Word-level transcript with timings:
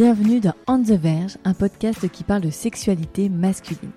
Bienvenue 0.00 0.38
dans 0.38 0.54
On 0.68 0.80
the 0.80 0.92
Verge, 0.92 1.38
un 1.44 1.54
podcast 1.54 2.08
qui 2.08 2.22
parle 2.22 2.42
de 2.42 2.50
sexualité 2.50 3.28
masculine. 3.28 3.90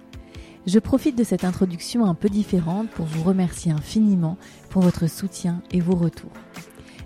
Je 0.65 0.79
profite 0.79 1.15
de 1.15 1.23
cette 1.23 1.43
introduction 1.43 2.05
un 2.05 2.15
peu 2.15 2.27
différente 2.27 2.89
pour 2.89 3.05
vous 3.05 3.21
remercier 3.21 3.71
infiniment 3.71 4.35
pour 4.71 4.81
votre 4.81 5.05
soutien 5.05 5.61
et 5.69 5.79
vos 5.79 5.93
retours. 5.93 6.31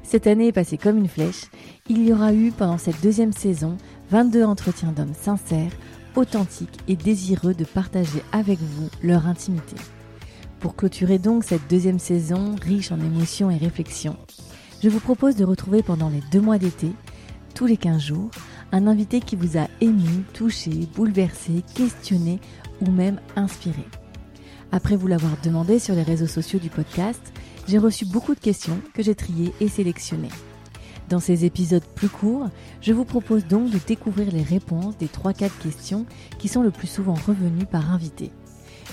Cette 0.02 0.28
année 0.28 0.48
est 0.48 0.54
passée 0.54 0.78
comme 0.78 0.98
une 0.98 1.10
flèche. 1.10 1.48
Il 1.90 2.08
y 2.08 2.14
aura 2.14 2.34
eu 2.34 2.54
pendant 2.54 2.78
cette 2.78 3.02
deuxième 3.04 3.34
saison 3.34 3.76
22 4.12 4.46
entretiens 4.46 4.94
d'hommes 4.94 5.14
sincères, 5.14 5.74
authentiques 6.16 6.80
et 6.88 6.96
désireux 6.96 7.54
de 7.54 7.66
partager 7.66 8.24
avec 8.32 8.60
vous 8.60 8.88
leur 9.04 9.28
intimité. 9.28 9.76
Pour 10.62 10.78
clôturer 10.78 11.20
donc 11.20 11.44
cette 11.44 11.70
deuxième 11.70 12.00
saison 12.00 12.56
riche 12.62 12.94
en 12.94 13.02
émotions 13.02 13.52
et 13.52 13.58
réflexions, 13.58 14.16
je 14.82 14.88
vous 14.88 15.02
propose 15.02 15.36
de 15.36 15.44
retrouver 15.44 15.84
pendant 15.84 16.08
les 16.08 16.24
deux 16.32 16.40
mois 16.40 16.60
d'été, 16.60 16.94
tous 17.56 17.66
les 17.66 17.78
15 17.78 18.02
jours, 18.02 18.30
un 18.76 18.88
invité 18.88 19.22
qui 19.22 19.38
vous 19.38 19.58
a 19.58 19.68
ému, 19.80 20.26
touché, 20.34 20.70
bouleversé, 20.94 21.64
questionné 21.76 22.42
ou 22.82 22.92
même 22.92 23.22
inspiré. 23.38 23.86
Après 24.74 24.98
vous 24.98 25.08
l'avoir 25.08 25.38
demandé 25.42 25.80
sur 25.80 25.96
les 25.96 26.04
réseaux 26.04 26.28
sociaux 26.28 26.60
du 26.60 26.70
podcast, 26.70 27.22
j'ai 27.70 27.78
reçu 27.78 28.04
beaucoup 28.04 28.36
de 28.36 28.40
questions 28.42 28.78
que 28.94 29.02
j'ai 29.02 29.16
triées 29.16 29.54
et 29.62 29.70
sélectionnées. 29.70 30.28
Dans 31.08 31.22
ces 31.22 31.46
épisodes 31.46 31.86
plus 31.96 32.10
courts, 32.10 32.50
je 32.82 32.92
vous 32.92 33.06
propose 33.06 33.46
donc 33.46 33.70
de 33.70 33.80
découvrir 33.88 34.30
les 34.34 34.44
réponses 34.44 34.98
des 34.98 35.08
3-4 35.08 35.52
questions 35.64 36.06
qui 36.38 36.50
sont 36.50 36.62
le 36.62 36.72
plus 36.72 36.88
souvent 36.88 37.14
revenues 37.14 37.66
par 37.66 37.94
invité. 37.94 38.32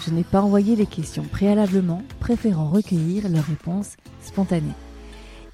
Je 0.06 0.12
n'ai 0.12 0.22
pas 0.22 0.42
envoyé 0.42 0.76
les 0.76 0.86
questions 0.86 1.24
préalablement, 1.24 2.04
préférant 2.20 2.68
recueillir 2.68 3.28
leurs 3.28 3.46
réponses 3.46 3.96
spontanées. 4.20 4.76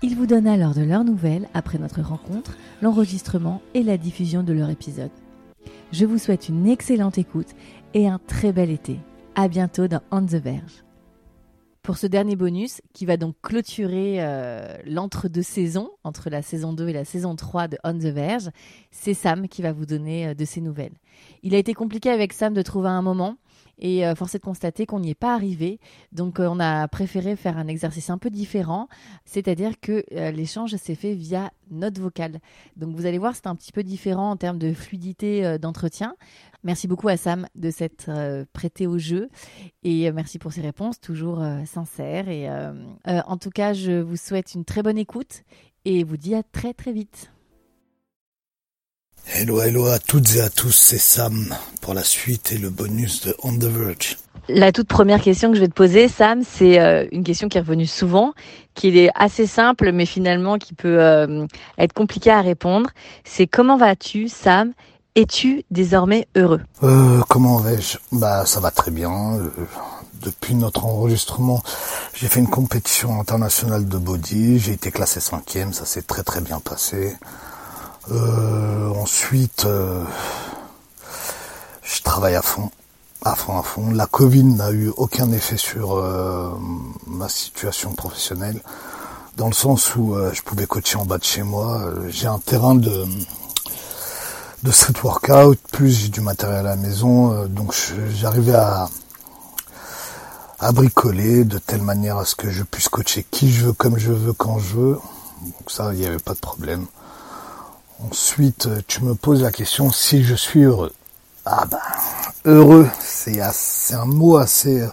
Ils 0.00 0.14
vous 0.14 0.26
donnent 0.26 0.46
alors 0.46 0.74
de 0.74 0.82
leurs 0.82 1.02
nouvelles 1.02 1.48
après 1.54 1.76
notre 1.76 2.02
rencontre, 2.02 2.56
l'enregistrement 2.82 3.60
et 3.74 3.82
la 3.82 3.98
diffusion 3.98 4.44
de 4.44 4.52
leur 4.52 4.70
épisode. 4.70 5.10
Je 5.90 6.06
vous 6.06 6.18
souhaite 6.18 6.48
une 6.48 6.68
excellente 6.68 7.18
écoute 7.18 7.48
et 7.94 8.06
un 8.06 8.20
très 8.24 8.52
bel 8.52 8.70
été. 8.70 9.00
À 9.34 9.48
bientôt 9.48 9.88
dans 9.88 10.00
On 10.12 10.24
the 10.24 10.34
Verge. 10.34 10.84
Pour 11.82 11.98
ce 11.98 12.06
dernier 12.06 12.36
bonus, 12.36 12.80
qui 12.92 13.06
va 13.06 13.16
donc 13.16 13.34
clôturer 13.42 14.18
euh, 14.18 14.76
l'entre-deux 14.86 15.42
saisons, 15.42 15.90
entre 16.04 16.30
la 16.30 16.42
saison 16.42 16.72
2 16.72 16.88
et 16.88 16.92
la 16.92 17.04
saison 17.04 17.34
3 17.34 17.66
de 17.66 17.78
On 17.82 17.94
the 17.94 18.12
Verge, 18.12 18.50
c'est 18.92 19.14
Sam 19.14 19.48
qui 19.48 19.62
va 19.62 19.72
vous 19.72 19.86
donner 19.86 20.28
euh, 20.28 20.34
de 20.34 20.44
ses 20.44 20.60
nouvelles. 20.60 20.94
Il 21.42 21.56
a 21.56 21.58
été 21.58 21.74
compliqué 21.74 22.10
avec 22.10 22.34
Sam 22.34 22.54
de 22.54 22.62
trouver 22.62 22.90
un 22.90 23.02
moment. 23.02 23.36
Et 23.78 24.06
euh, 24.06 24.14
force 24.14 24.34
est 24.34 24.38
de 24.38 24.44
constater 24.44 24.86
qu'on 24.86 25.00
n'y 25.00 25.10
est 25.10 25.14
pas 25.14 25.34
arrivé. 25.34 25.80
Donc 26.12 26.40
euh, 26.40 26.48
on 26.50 26.60
a 26.60 26.88
préféré 26.88 27.36
faire 27.36 27.58
un 27.58 27.66
exercice 27.66 28.10
un 28.10 28.18
peu 28.18 28.30
différent, 28.30 28.88
c'est-à-dire 29.24 29.80
que 29.80 30.04
euh, 30.12 30.30
l'échange 30.30 30.74
s'est 30.76 30.94
fait 30.94 31.14
via 31.14 31.50
note 31.70 31.98
vocale. 31.98 32.40
Donc 32.76 32.94
vous 32.96 33.06
allez 33.06 33.18
voir, 33.18 33.34
c'est 33.34 33.46
un 33.46 33.54
petit 33.54 33.72
peu 33.72 33.82
différent 33.82 34.30
en 34.30 34.36
termes 34.36 34.58
de 34.58 34.72
fluidité 34.72 35.44
euh, 35.44 35.58
d'entretien. 35.58 36.16
Merci 36.64 36.88
beaucoup 36.88 37.08
à 37.08 37.16
Sam 37.16 37.46
de 37.54 37.70
s'être 37.70 38.10
prêté 38.52 38.88
au 38.88 38.98
jeu 38.98 39.28
et 39.84 40.10
merci 40.10 40.40
pour 40.40 40.52
ses 40.52 40.60
réponses, 40.60 41.00
toujours 41.00 41.40
sincères. 41.66 42.28
Et 42.28 42.50
en 43.06 43.36
tout 43.36 43.50
cas, 43.50 43.74
je 43.74 44.00
vous 44.00 44.16
souhaite 44.16 44.54
une 44.54 44.64
très 44.64 44.82
bonne 44.82 44.98
écoute 44.98 45.44
et 45.84 46.02
vous 46.02 46.16
dis 46.16 46.34
à 46.34 46.42
très 46.42 46.74
très 46.74 46.92
vite. 46.92 47.30
Hello, 49.26 49.60
hello 49.60 49.86
à 49.86 49.98
toutes 49.98 50.36
et 50.36 50.40
à 50.40 50.48
tous, 50.48 50.72
c'est 50.72 50.98
Sam 50.98 51.54
pour 51.80 51.94
la 51.94 52.02
suite 52.02 52.52
et 52.52 52.58
le 52.58 52.70
bonus 52.70 53.26
de 53.26 53.36
On 53.42 53.52
the 53.52 53.64
Verge. 53.64 54.16
La 54.48 54.72
toute 54.72 54.88
première 54.88 55.20
question 55.20 55.50
que 55.50 55.56
je 55.56 55.60
vais 55.60 55.68
te 55.68 55.74
poser, 55.74 56.08
Sam, 56.08 56.42
c'est 56.42 56.80
euh, 56.80 57.06
une 57.12 57.22
question 57.22 57.48
qui 57.48 57.58
est 57.58 57.60
revenue 57.60 57.86
souvent, 57.86 58.32
qui 58.74 58.98
est 58.98 59.10
assez 59.14 59.46
simple, 59.46 59.92
mais 59.92 60.06
finalement 60.06 60.56
qui 60.56 60.72
peut 60.72 61.02
euh, 61.02 61.46
être 61.76 61.92
compliquée 61.92 62.30
à 62.30 62.40
répondre. 62.40 62.90
C'est 63.24 63.46
comment 63.46 63.76
vas-tu, 63.76 64.28
Sam? 64.28 64.72
Es-tu 65.14 65.64
désormais 65.70 66.28
heureux? 66.36 66.60
Euh, 66.82 67.20
comment 67.28 67.58
vais-je? 67.58 67.98
Bah, 68.12 68.46
ça 68.46 68.60
va 68.60 68.70
très 68.70 68.90
bien. 68.90 69.38
Depuis 70.22 70.54
notre 70.54 70.84
enregistrement, 70.84 71.62
j'ai 72.14 72.28
fait 72.28 72.40
une 72.40 72.48
compétition 72.48 73.20
internationale 73.20 73.86
de 73.86 73.98
body. 73.98 74.58
J'ai 74.58 74.72
été 74.72 74.90
classé 74.90 75.20
cinquième, 75.20 75.72
ça 75.72 75.84
s'est 75.84 76.02
très 76.02 76.22
très 76.22 76.40
bien 76.40 76.60
passé. 76.60 77.16
Euh, 78.10 78.88
ensuite, 78.94 79.64
euh, 79.66 80.02
je 81.82 82.02
travaille 82.02 82.34
à 82.36 82.42
fond, 82.42 82.70
à 83.24 83.34
fond, 83.34 83.58
à 83.58 83.62
fond. 83.62 83.90
La 83.90 84.06
Covid 84.06 84.44
n'a 84.44 84.70
eu 84.70 84.90
aucun 84.96 85.30
effet 85.32 85.56
sur 85.58 85.96
euh, 85.96 86.50
ma 87.06 87.28
situation 87.28 87.92
professionnelle, 87.92 88.62
dans 89.36 89.46
le 89.48 89.52
sens 89.52 89.94
où 89.96 90.14
euh, 90.14 90.32
je 90.32 90.42
pouvais 90.42 90.66
coacher 90.66 90.96
en 90.96 91.04
bas 91.04 91.18
de 91.18 91.24
chez 91.24 91.42
moi. 91.42 91.80
Euh, 91.82 92.08
J'ai 92.08 92.26
un 92.28 92.38
terrain 92.38 92.74
de 92.74 93.04
de 94.64 94.72
street 94.72 94.94
workout, 95.04 95.58
plus 95.70 95.92
j'ai 95.92 96.08
du 96.08 96.20
matériel 96.20 96.66
à 96.66 96.70
la 96.70 96.76
maison, 96.76 97.32
euh, 97.32 97.46
donc 97.46 97.72
j'arrivais 98.16 98.56
à 98.56 98.88
à 100.60 100.72
bricoler 100.72 101.44
de 101.44 101.58
telle 101.58 101.82
manière 101.82 102.16
à 102.18 102.24
ce 102.24 102.34
que 102.34 102.50
je 102.50 102.64
puisse 102.64 102.88
coacher 102.88 103.24
qui 103.30 103.52
je 103.52 103.66
veux, 103.66 103.72
comme 103.72 103.96
je 103.98 104.10
veux, 104.12 104.32
quand 104.32 104.58
je 104.58 104.74
veux. 104.74 104.98
Donc 105.42 105.70
ça, 105.70 105.92
il 105.94 106.00
n'y 106.00 106.06
avait 106.06 106.18
pas 106.18 106.34
de 106.34 106.40
problème. 106.40 106.86
Ensuite, 108.00 108.66
euh, 108.66 108.80
tu 108.86 109.02
me 109.04 109.14
poses 109.14 109.42
la 109.42 109.50
question 109.50 109.90
si 109.90 110.22
je 110.22 110.34
suis 110.34 110.62
heureux. 110.62 110.92
Ah 111.44 111.64
ben, 111.70 111.78
heureux, 112.44 112.88
c'est 113.00 113.40
un 113.94 114.04
mot 114.04 114.36
assez, 114.36 114.82
euh, 114.82 114.88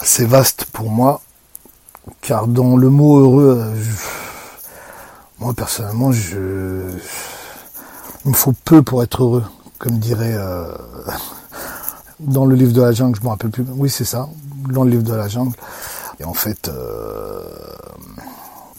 assez 0.00 0.26
vaste 0.26 0.66
pour 0.72 0.90
moi, 0.90 1.22
car 2.20 2.46
dans 2.46 2.76
le 2.76 2.90
mot 2.90 3.18
heureux, 3.20 3.58
euh, 3.60 3.82
je- 3.82 3.90
moi 5.38 5.54
personnellement, 5.54 6.12
je, 6.12 6.82
il 8.24 8.30
me 8.30 8.34
faut 8.36 8.52
peu 8.64 8.82
pour 8.82 9.02
être 9.02 9.22
heureux, 9.22 9.44
comme 9.78 9.98
dirait 9.98 10.36
dans 12.20 12.46
le 12.46 12.54
livre 12.54 12.72
de 12.72 12.82
la 12.82 12.92
jungle, 12.92 13.16
je 13.18 13.24
me 13.24 13.28
rappelle 13.28 13.50
plus. 13.50 13.64
Oui, 13.76 13.88
c'est 13.90 14.04
ça, 14.04 14.28
dans 14.70 14.84
le 14.84 14.90
livre 14.90 15.02
de 15.02 15.14
la 15.14 15.28
jungle. 15.28 15.54
Et 16.18 16.24
en 16.24 16.34
fait, 16.34 16.70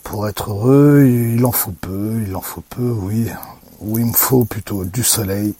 pour 0.07 0.29
être 0.29 0.51
heureux, 0.51 1.05
il 1.05 1.45
en 1.45 1.51
faut 1.51 1.73
peu, 1.73 2.23
il 2.25 2.33
en 2.35 2.41
faut 2.41 2.63
peu, 2.69 2.89
oui. 2.89 3.27
Oui, 3.81 4.01
il 4.01 4.07
me 4.07 4.13
faut 4.13 4.45
plutôt 4.45 4.85
du 4.85 5.03
soleil, 5.03 5.53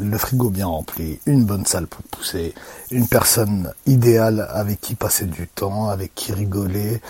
le 0.00 0.16
frigo 0.16 0.48
bien 0.48 0.66
rempli, 0.66 1.20
une 1.26 1.44
bonne 1.44 1.66
salle 1.66 1.86
pour 1.86 2.02
pousser, 2.04 2.54
une 2.90 3.06
personne 3.06 3.72
idéale 3.86 4.48
avec 4.50 4.80
qui 4.80 4.94
passer 4.94 5.26
du 5.26 5.46
temps, 5.46 5.90
avec 5.90 6.14
qui 6.14 6.32
rigoler, 6.32 7.00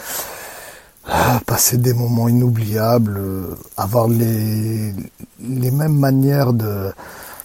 ah, 1.07 1.41
passer 1.47 1.79
des 1.79 1.95
moments 1.95 2.29
inoubliables, 2.29 3.17
euh, 3.19 3.55
avoir 3.77 4.09
les, 4.09 4.93
les 5.41 5.71
mêmes 5.71 5.97
manières 5.97 6.53
de, 6.53 6.93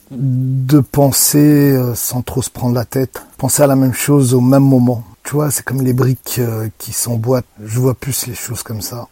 de 0.09 0.79
penser 0.79 1.71
euh, 1.71 1.93
sans 1.93 2.23
trop 2.23 2.41
se 2.41 2.49
prendre 2.49 2.73
la 2.73 2.85
tête, 2.85 3.21
penser 3.37 3.61
à 3.61 3.67
la 3.67 3.75
même 3.75 3.93
chose 3.93 4.33
au 4.33 4.41
même 4.41 4.63
moment. 4.67 5.03
Tu 5.23 5.35
vois, 5.35 5.51
c'est 5.51 5.63
comme 5.63 5.81
les 5.81 5.93
briques 5.93 6.35
euh, 6.39 6.69
qui 6.77 6.91
s'emboîtent. 6.91 7.45
Je 7.63 7.79
vois 7.79 7.93
plus 7.93 8.27
les 8.27 8.35
choses 8.35 8.61
comme 8.61 8.81
ça. 8.81 9.07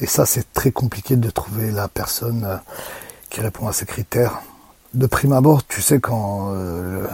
Et 0.00 0.06
ça, 0.06 0.24
c'est 0.24 0.52
très 0.52 0.70
compliqué 0.70 1.16
de 1.16 1.28
trouver 1.28 1.70
la 1.70 1.88
personne 1.88 2.44
euh, 2.44 2.56
qui 3.30 3.40
répond 3.40 3.66
à 3.66 3.72
ces 3.72 3.84
critères. 3.84 4.42
De 4.94 5.06
prime 5.06 5.32
abord, 5.32 5.66
tu 5.66 5.82
sais, 5.82 5.98
quand 5.98 6.52
euh, 6.52 7.06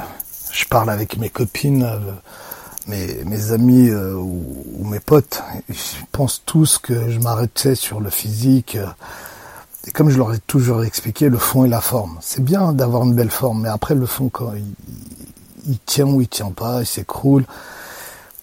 je 0.52 0.66
parle 0.66 0.90
avec 0.90 1.16
mes 1.16 1.30
copines, 1.30 1.88
mes, 2.86 3.52
amis 3.52 3.90
ou, 3.90 4.84
mes 4.84 5.00
potes, 5.00 5.42
ils 5.68 5.74
pensent 6.12 6.42
tous 6.44 6.78
que 6.78 7.10
je 7.10 7.18
m'arrêtais 7.18 7.74
sur 7.74 8.00
le 8.00 8.10
physique. 8.10 8.76
et 9.86 9.90
comme 9.92 10.10
je 10.10 10.18
leur 10.18 10.32
ai 10.34 10.38
toujours 10.38 10.84
expliqué, 10.84 11.28
le 11.28 11.38
fond 11.38 11.64
et 11.64 11.68
la 11.68 11.80
forme. 11.80 12.18
C'est 12.20 12.44
bien 12.44 12.72
d'avoir 12.72 13.02
une 13.04 13.14
belle 13.14 13.30
forme, 13.30 13.62
mais 13.62 13.68
après 13.68 13.94
le 13.94 14.06
fond, 14.06 14.28
quand 14.28 14.52
il, 14.52 14.74
il 15.66 15.78
tient 15.80 16.06
ou 16.06 16.20
il 16.20 16.28
tient 16.28 16.52
pas, 16.52 16.80
il 16.80 16.86
s'écroule, 16.86 17.46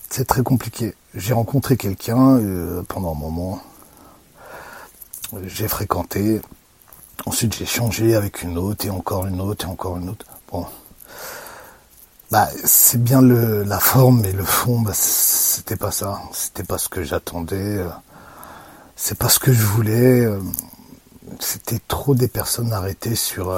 c'est 0.09 0.25
très 0.25 0.43
compliqué. 0.43 0.95
J'ai 1.15 1.33
rencontré 1.33 1.77
quelqu'un 1.77 2.37
euh, 2.37 2.83
pendant 2.87 3.11
un 3.11 3.19
moment, 3.19 3.61
j'ai 5.45 5.67
fréquenté, 5.67 6.41
ensuite 7.25 7.55
j'ai 7.55 7.65
changé 7.65 8.15
avec 8.15 8.43
une 8.43 8.57
autre 8.57 8.85
et 8.85 8.89
encore 8.89 9.25
une 9.25 9.41
autre 9.41 9.65
et 9.65 9.69
encore 9.69 9.97
une 9.97 10.09
autre. 10.09 10.25
Bon, 10.51 10.65
bah 12.31 12.47
c'est 12.63 13.01
bien 13.01 13.21
le 13.21 13.63
la 13.63 13.79
forme, 13.79 14.21
mais 14.21 14.31
le 14.31 14.43
fond, 14.45 14.81
bah, 14.81 14.93
c'était 14.93 15.75
pas 15.77 15.91
ça, 15.91 16.21
c'était 16.33 16.63
pas 16.63 16.77
ce 16.77 16.89
que 16.89 17.03
j'attendais. 17.03 17.77
euh, 17.77 17.89
c'est 18.95 19.17
pas 19.17 19.29
ce 19.29 19.39
que 19.39 19.53
je 19.53 19.63
voulais. 19.63 20.25
Euh, 20.25 20.39
c'était 21.39 21.79
trop 21.87 22.15
des 22.15 22.27
personnes 22.27 22.73
arrêtées 22.73 23.15
sur 23.15 23.51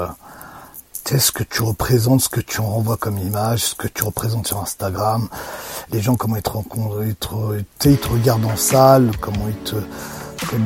euh, 1.10 1.18
ce 1.18 1.32
que 1.32 1.42
tu 1.42 1.62
représentes, 1.62 2.20
ce 2.20 2.28
que 2.28 2.40
tu 2.40 2.60
renvoies 2.60 2.96
comme 2.96 3.18
image, 3.18 3.64
ce 3.64 3.74
que 3.74 3.88
tu 3.88 4.04
représentes 4.04 4.46
sur 4.46 4.60
Instagram. 4.60 5.28
Les 5.90 6.00
gens, 6.00 6.14
comment 6.14 6.36
ils 6.36 6.42
te 6.42 6.50
rencontrent, 6.50 7.02
ils 7.04 7.16
te, 7.16 7.88
ils 7.88 7.98
te 7.98 8.08
regardent 8.08 8.44
en 8.44 8.56
salle, 8.56 9.10
comment 9.20 9.48
ils 9.48 9.62
te 9.64 9.76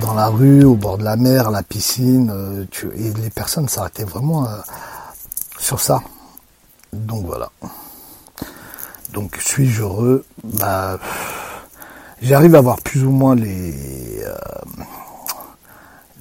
dans 0.00 0.14
la 0.14 0.28
rue, 0.28 0.64
au 0.64 0.74
bord 0.74 0.98
de 0.98 1.04
la 1.04 1.16
mer, 1.16 1.50
la 1.50 1.62
piscine. 1.62 2.30
Euh, 2.32 2.64
tu, 2.70 2.88
et 2.96 3.12
les 3.12 3.30
personnes 3.30 3.68
s'arrêtaient 3.68 4.04
vraiment 4.04 4.46
sur 5.58 5.80
ça. 5.80 6.02
Donc 6.92 7.26
voilà. 7.26 7.50
Donc 9.12 9.36
suis-je 9.40 9.82
heureux? 9.82 10.24
Bah 10.44 10.98
j'arrive 12.22 12.54
à 12.54 12.60
voir 12.60 12.80
plus 12.80 13.04
ou 13.04 13.10
moins 13.10 13.34
les 13.34 14.22
euh, 14.24 14.34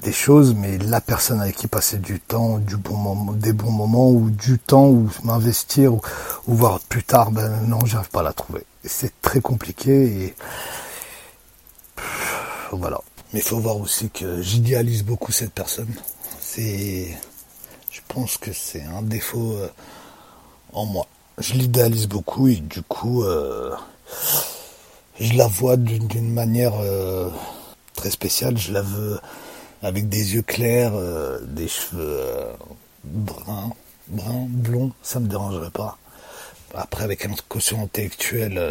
des 0.06 0.12
choses, 0.12 0.54
mais 0.54 0.78
la 0.78 1.02
personne 1.02 1.42
avec 1.42 1.56
qui 1.56 1.66
passer 1.66 1.98
du 1.98 2.20
temps, 2.20 2.60
du 2.60 2.78
bon 2.78 2.96
moment, 2.96 3.32
des 3.34 3.54
bons 3.54 3.72
moments, 3.72 4.12
ou 4.12 4.30
du 4.30 4.60
temps, 4.60 4.86
ou 4.86 5.10
m'investir, 5.24 5.96
ou, 5.96 6.02
voir 6.46 6.80
plus 6.80 7.04
tard, 7.04 7.32
ben 7.32 7.50
non, 7.68 7.84
j'arrive 7.86 8.12
pas 8.12 8.20
à 8.20 8.24
la 8.24 8.34
trouver. 8.34 8.64
C'est 8.84 9.20
très 9.24 9.42
compliqué 9.42 9.92
et 10.06 10.36
voilà. 12.72 13.02
Mais 13.34 13.40
il 13.40 13.42
faut 13.42 13.60
voir 13.60 13.78
aussi 13.78 14.12
que 14.12 14.44
j'idéalise 14.44 15.04
beaucoup 15.04 15.32
cette 15.32 15.54
personne. 15.54 15.94
C'est, 16.40 17.18
je 17.90 18.02
pense 18.08 18.38
que 18.38 18.54
c'est 18.54 18.84
un 18.84 19.02
défaut 19.02 19.54
euh, 19.54 19.68
en 20.74 20.86
moi. 20.86 21.08
Je 21.40 21.54
l'idéalise 21.54 22.08
beaucoup 22.08 22.48
et 22.48 22.58
du 22.58 22.84
coup, 22.84 23.24
euh, 23.24 23.72
je 25.20 25.34
la 25.34 25.48
vois 25.48 25.78
d'une 25.78 26.32
manière 26.32 26.76
euh, 26.80 27.30
très 27.96 28.12
spéciale. 28.12 28.56
Je 28.56 28.72
la 28.72 28.84
veux 28.84 29.20
avec 29.86 30.10
des 30.10 30.36
yeux 30.36 30.42
clairs, 30.42 30.94
euh, 30.96 31.40
des 31.42 31.68
cheveux 31.68 32.20
euh, 32.20 32.54
bruns, 33.04 33.74
bruns, 34.08 34.48
blonds, 34.50 34.92
ça 35.02 35.20
me 35.20 35.28
dérangerait 35.28 35.72
pas. 35.72 35.98
Après, 36.74 37.04
avec 37.04 37.26
un 37.26 37.32
quotient 37.48 37.84
intellectuel 37.84 38.62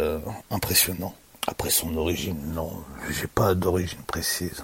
impressionnant. 0.51 1.15
Après 1.47 1.71
son 1.71 1.95
origine, 1.97 2.37
non, 2.53 2.71
j'ai 3.09 3.27
pas 3.27 3.55
d'origine 3.55 3.99
précise. 4.05 4.63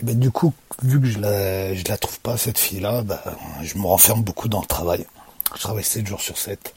Et 0.00 0.04
ben 0.04 0.18
du 0.18 0.30
coup, 0.30 0.52
vu 0.82 1.00
que 1.00 1.06
je 1.06 1.18
la, 1.18 1.72
la 1.72 1.96
trouve 1.96 2.20
pas 2.20 2.36
cette 2.36 2.58
fille-là, 2.58 3.02
ben, 3.02 3.20
je 3.62 3.78
me 3.78 3.86
renferme 3.86 4.22
beaucoup 4.22 4.48
dans 4.48 4.60
le 4.60 4.66
travail. 4.66 5.06
Je 5.54 5.60
travaille 5.60 5.84
7 5.84 6.06
jours 6.06 6.20
sur 6.20 6.36
7. 6.36 6.74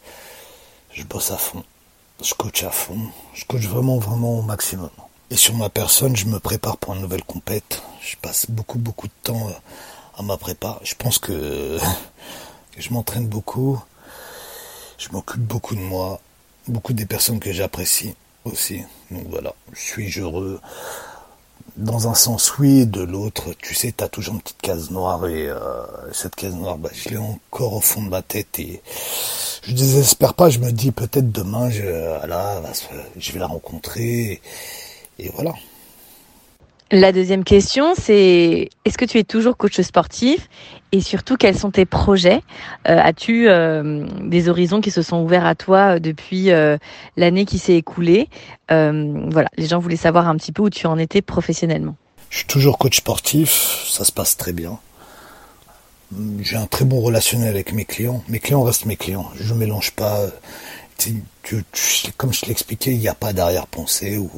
Je 0.94 1.04
bosse 1.04 1.32
à 1.32 1.38
fond 1.38 1.64
je 2.24 2.34
coach 2.34 2.64
à 2.64 2.72
fond, 2.72 3.00
je 3.34 3.46
coach 3.46 3.64
vraiment, 3.64 3.98
vraiment 3.98 4.40
au 4.40 4.42
maximum. 4.42 4.90
Et 5.30 5.36
sur 5.36 5.56
ma 5.56 5.70
personne, 5.70 6.16
je 6.16 6.26
me 6.26 6.40
prépare 6.40 6.78
pour 6.78 6.94
une 6.94 7.02
nouvelle 7.02 7.24
compète. 7.24 7.82
Je 8.02 8.16
passe 8.16 8.46
beaucoup, 8.50 8.80
beaucoup 8.80 9.08
de 9.08 9.14
temps 9.24 9.50
euh, 9.50 9.52
à 10.18 10.24
ma 10.24 10.38
prépa. 10.38 10.80
Je 10.84 10.96
pense 10.96 11.20
que 11.20 11.78
je 12.78 12.94
m'entraîne 12.94 13.28
beaucoup. 13.28 13.82
Je 14.98 15.10
m'occupe 15.12 15.42
beaucoup 15.42 15.76
de 15.76 15.82
moi, 15.82 16.22
beaucoup 16.68 16.94
des 16.94 17.06
personnes 17.06 17.40
que 17.40 17.52
j'apprécie 17.52 18.16
aussi. 18.46 18.84
Donc 19.12 19.28
voilà, 19.30 19.54
je 19.74 19.80
suis 19.80 20.20
heureux 20.20 20.62
dans 21.76 22.08
un 22.08 22.16
sens 22.16 22.58
oui, 22.58 22.88
de 22.88 23.02
l'autre, 23.02 23.54
tu 23.60 23.76
sais, 23.76 23.94
tu 23.96 24.04
as 24.04 24.08
toujours 24.08 24.36
une 24.36 24.42
petite 24.42 24.62
case 24.62 24.90
noire 24.90 25.28
et 25.28 25.48
euh, 25.48 25.84
cette 26.12 26.36
case 26.36 26.56
noire, 26.56 26.78
bah, 26.78 26.90
je 26.94 27.10
l'ai 27.10 27.18
encore 27.18 27.74
au 27.74 27.82
fond 27.82 28.02
de 28.02 28.10
ma 28.10 28.24
tête 28.24 28.58
et 28.60 28.82
je 29.62 29.74
désespère 29.74 30.34
pas, 30.34 30.50
je 30.50 30.58
me 30.58 30.72
dis 30.72 30.92
peut-être 30.92 31.32
demain, 31.32 31.70
je, 31.70 31.84
voilà, 32.18 32.62
je 33.18 33.32
vais 33.32 33.40
la 33.40 33.46
rencontrer 33.46 34.42
voilà. 35.34 35.54
La 36.90 37.12
deuxième 37.12 37.44
question, 37.44 37.96
c'est 38.00 38.70
est-ce 38.86 38.98
que 38.98 39.04
tu 39.04 39.18
es 39.18 39.26
toujours 39.26 39.58
coach 39.58 39.82
sportif? 39.82 40.48
Et 40.94 41.02
surtout 41.02 41.36
quels 41.36 41.58
sont 41.58 41.70
tes 41.70 41.86
projets? 41.86 42.42
Euh, 42.88 42.98
As-tu 42.98 43.50
euh, 43.50 44.06
des 44.22 44.48
horizons 44.48 44.80
qui 44.80 44.90
se 44.90 45.02
sont 45.02 45.22
ouverts 45.22 45.46
à 45.46 45.54
toi 45.54 45.96
euh, 45.96 46.00
depuis 46.00 46.50
l'année 47.18 47.44
qui 47.44 47.60
s'est 47.60 47.76
écoulée? 47.76 48.30
Voilà, 48.70 49.50
les 49.58 49.68
gens 49.68 49.80
voulaient 49.80 49.98
savoir 49.98 50.30
un 50.30 50.38
petit 50.38 50.54
peu 50.54 50.64
où 50.64 50.70
tu 50.70 50.88
en 50.88 50.98
étais 50.98 51.22
professionnellement. 51.22 51.98
Je 52.30 52.38
suis 52.38 52.48
toujours 52.48 52.78
coach 52.78 52.98
sportif, 52.98 53.86
ça 53.90 54.06
se 54.06 54.14
passe 54.14 54.38
très 54.38 54.54
bien. 54.54 54.80
J'ai 56.40 56.56
un 56.56 56.68
très 56.68 56.86
bon 56.86 57.02
relationnel 57.02 57.50
avec 57.50 57.74
mes 57.74 57.84
clients. 57.84 58.24
Mes 58.30 58.40
clients 58.40 58.64
restent 58.64 58.86
mes 58.86 58.96
clients. 58.96 59.30
Je 59.36 59.54
ne 59.54 59.60
mélange 59.60 59.92
pas. 59.92 60.22
comme 62.16 62.34
je 62.34 62.46
l'expliquais, 62.46 62.92
il 62.92 63.00
n'y 63.00 63.10
a 63.10 63.14
pas 63.14 63.34
d'arrière-pensée 63.34 64.18
ou 64.18 64.30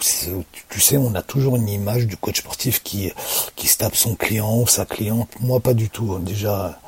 tu 0.00 0.80
sais, 0.80 0.96
on 0.96 1.14
a 1.14 1.22
toujours 1.22 1.56
une 1.56 1.68
image 1.68 2.06
du 2.06 2.16
coach 2.16 2.38
sportif 2.38 2.82
qui, 2.82 3.12
qui 3.56 3.68
se 3.68 3.78
tape 3.78 3.94
son 3.94 4.14
client 4.14 4.58
ou 4.58 4.66
sa 4.66 4.84
cliente. 4.84 5.28
Moi, 5.40 5.60
pas 5.60 5.74
du 5.74 5.90
tout. 5.90 6.12
Hein. 6.12 6.20
Déjà, 6.22 6.80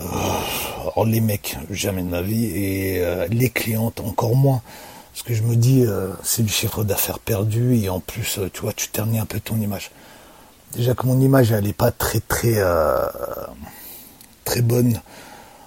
euh, 0.00 1.04
les 1.06 1.20
mecs, 1.20 1.56
jamais 1.70 2.02
de 2.02 2.08
ma 2.08 2.22
vie. 2.22 2.46
Et 2.46 3.00
euh, 3.00 3.26
les 3.30 3.50
clientes, 3.50 4.00
encore 4.00 4.34
moins. 4.34 4.62
Parce 5.12 5.22
que 5.22 5.34
je 5.34 5.42
me 5.42 5.56
dis, 5.56 5.84
euh, 5.86 6.12
c'est 6.22 6.42
du 6.42 6.52
chiffre 6.52 6.84
d'affaires 6.84 7.18
perdu. 7.18 7.76
Et 7.76 7.88
en 7.88 8.00
plus, 8.00 8.40
tu 8.52 8.62
vois, 8.62 8.72
tu 8.72 8.88
ternis 8.88 9.18
un 9.18 9.26
peu 9.26 9.40
ton 9.40 9.60
image. 9.60 9.90
Déjà 10.72 10.94
que 10.94 11.06
mon 11.06 11.20
image, 11.20 11.52
elle 11.52 11.64
n'est 11.64 11.72
pas 11.72 11.90
très, 11.90 12.20
très, 12.20 12.60
très 14.44 14.62
bonne 14.62 15.00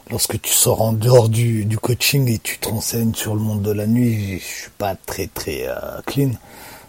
lorsque 0.10 0.42
tu 0.42 0.52
sors 0.52 0.82
en 0.82 0.94
dehors 0.94 1.30
du, 1.30 1.68
coaching 1.82 2.30
et 2.30 2.40
tu 2.40 2.58
te 2.60 2.70
renseignes 2.70 3.14
sur 3.14 3.36
le 3.36 3.42
monde 3.42 3.62
de 3.62 3.72
la 3.72 3.88
nuit, 3.88 4.40
je 4.40 4.44
suis 4.44 4.72
pas 4.78 4.96
très 4.96 5.28
très 5.28 5.66
euh, 5.68 6.02
clean. 6.06 6.32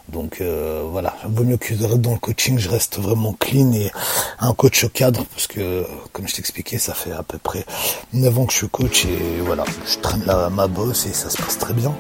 Donc 0.09 0.41
euh, 0.41 0.83
voilà, 0.91 1.15
vaut 1.25 1.45
mieux 1.45 1.57
que 1.57 1.73
dans 1.75 2.13
le 2.13 2.19
coaching, 2.19 2.59
je 2.59 2.69
reste 2.69 2.99
vraiment 2.99 3.33
clean 3.33 3.73
et 3.73 3.93
un 4.41 4.53
coach 4.55 4.83
au 4.83 4.89
cadre, 4.89 5.25
parce 5.27 5.47
que 5.47 5.87
comme 6.13 6.27
je 6.27 6.35
t'expliquais, 6.35 6.79
ça 6.79 6.95
fait 6.95 7.13
à 7.13 7.23
peu 7.23 7.39
près 7.39 7.65
9 8.13 8.39
ans 8.39 8.47
que 8.47 8.53
je 8.53 8.59
suis 8.59 8.69
coach 8.69 9.05
et 9.05 9.41
voilà, 9.45 9.65
je 9.87 9.99
traîne 9.99 10.25
là 10.25 10.51
ma 10.51 10.67
bosse 10.67 11.07
et 11.07 11.13
ça 11.13 11.31
se 11.31 11.37
passe 11.37 11.59
très 11.59 11.75
bien. 11.75 11.95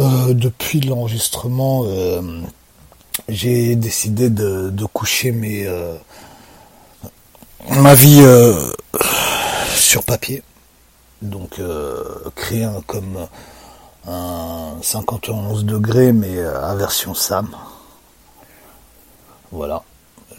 Euh, 0.00 0.34
depuis 0.34 0.80
l'enregistrement, 0.80 1.86
j'ai 3.28 3.74
décidé 3.74 4.28
de, 4.28 4.68
de, 4.68 4.84
coucher 4.84 5.32
mes 5.32 5.66
ma 7.70 7.94
vie 7.94 8.22
sur 9.88 10.04
papier. 10.04 10.42
Donc 11.22 11.58
euh, 11.58 12.04
créer 12.36 12.64
un, 12.64 12.82
comme 12.82 13.26
un 14.06 14.76
51 14.82 15.62
degrés 15.62 16.12
mais 16.12 16.36
euh, 16.36 16.62
à 16.62 16.74
version 16.74 17.14
SAM. 17.14 17.48
Voilà. 19.50 19.82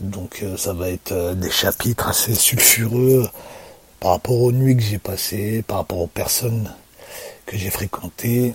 Donc 0.01 0.41
euh, 0.43 0.55
ça 0.55 0.73
va 0.73 0.89
être 0.89 1.33
des 1.33 1.49
chapitres 1.49 2.07
assez 2.07 2.35
sulfureux 2.35 3.27
par 3.99 4.11
rapport 4.11 4.39
aux 4.39 4.51
nuits 4.51 4.77
que 4.77 4.83
j'ai 4.83 4.99
passées, 4.99 5.63
par 5.68 5.77
rapport 5.77 5.97
aux 5.97 6.07
personnes 6.07 6.71
que 7.47 7.57
j'ai 7.57 7.71
fréquentées, 7.71 8.53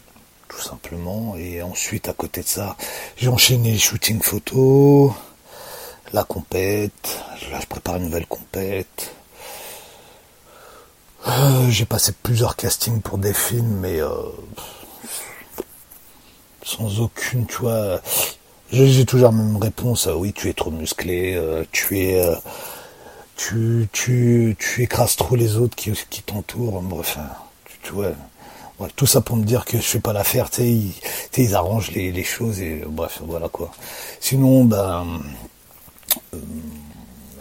tout 0.49 0.61
simplement. 0.61 1.35
Et 1.37 1.61
ensuite, 1.61 2.09
à 2.09 2.13
côté 2.13 2.43
de 2.43 2.47
ça, 2.47 2.77
j'ai 3.17 3.29
enchaîné 3.29 3.73
les 3.73 3.79
shootings 3.79 4.23
photos, 4.23 5.11
la 6.13 6.23
compète, 6.23 7.19
je 7.37 7.67
prépare 7.67 7.97
une 7.97 8.05
nouvelle 8.05 8.27
compète, 8.27 9.13
euh, 11.27 11.71
j'ai 11.71 11.85
passé 11.87 12.13
plusieurs 12.23 12.57
castings 12.57 13.01
pour 13.01 13.19
des 13.19 13.33
films, 13.33 13.79
mais 13.81 14.01
euh, 14.01 14.11
sans 16.63 17.01
aucune, 17.01 17.47
tu 17.47 17.59
vois. 17.59 18.01
J'ai 18.71 19.05
toujours 19.07 19.31
la 19.31 19.37
même 19.37 19.57
réponse. 19.57 20.09
oui, 20.15 20.33
tu 20.33 20.49
es 20.49 20.53
trop 20.53 20.71
musclé, 20.71 21.35
euh, 21.35 21.65
tu 21.73 22.01
es, 22.01 22.23
tu, 23.37 23.89
tu, 23.93 24.57
tu 24.59 24.83
écrases 24.83 25.17
trop 25.17 25.37
les 25.37 25.57
autres 25.57 25.77
qui, 25.77 25.93
qui 26.11 26.23
t'entourent. 26.23 26.83
Bref, 26.83 27.17
hein, 27.19 27.31
tu, 27.83 27.93
vois. 27.93 28.13
tout 28.97 29.07
ça 29.07 29.21
pour 29.21 29.37
me 29.37 29.45
dire 29.45 29.65
que 29.65 29.79
je 29.79 29.83
fais 29.83 30.01
pas 30.01 30.13
l'affaire, 30.13 30.51
tu 30.51 30.57
sais, 30.57 30.73
ils, 30.73 30.95
ils, 31.39 31.55
arrangent 31.55 31.93
les, 31.93 32.13
les, 32.13 32.25
choses 32.25 32.61
et 32.61 32.83
bref, 32.87 33.21
voilà 33.25 33.49
quoi. 33.49 33.71
Sinon, 34.21 34.65
ben 34.65 35.07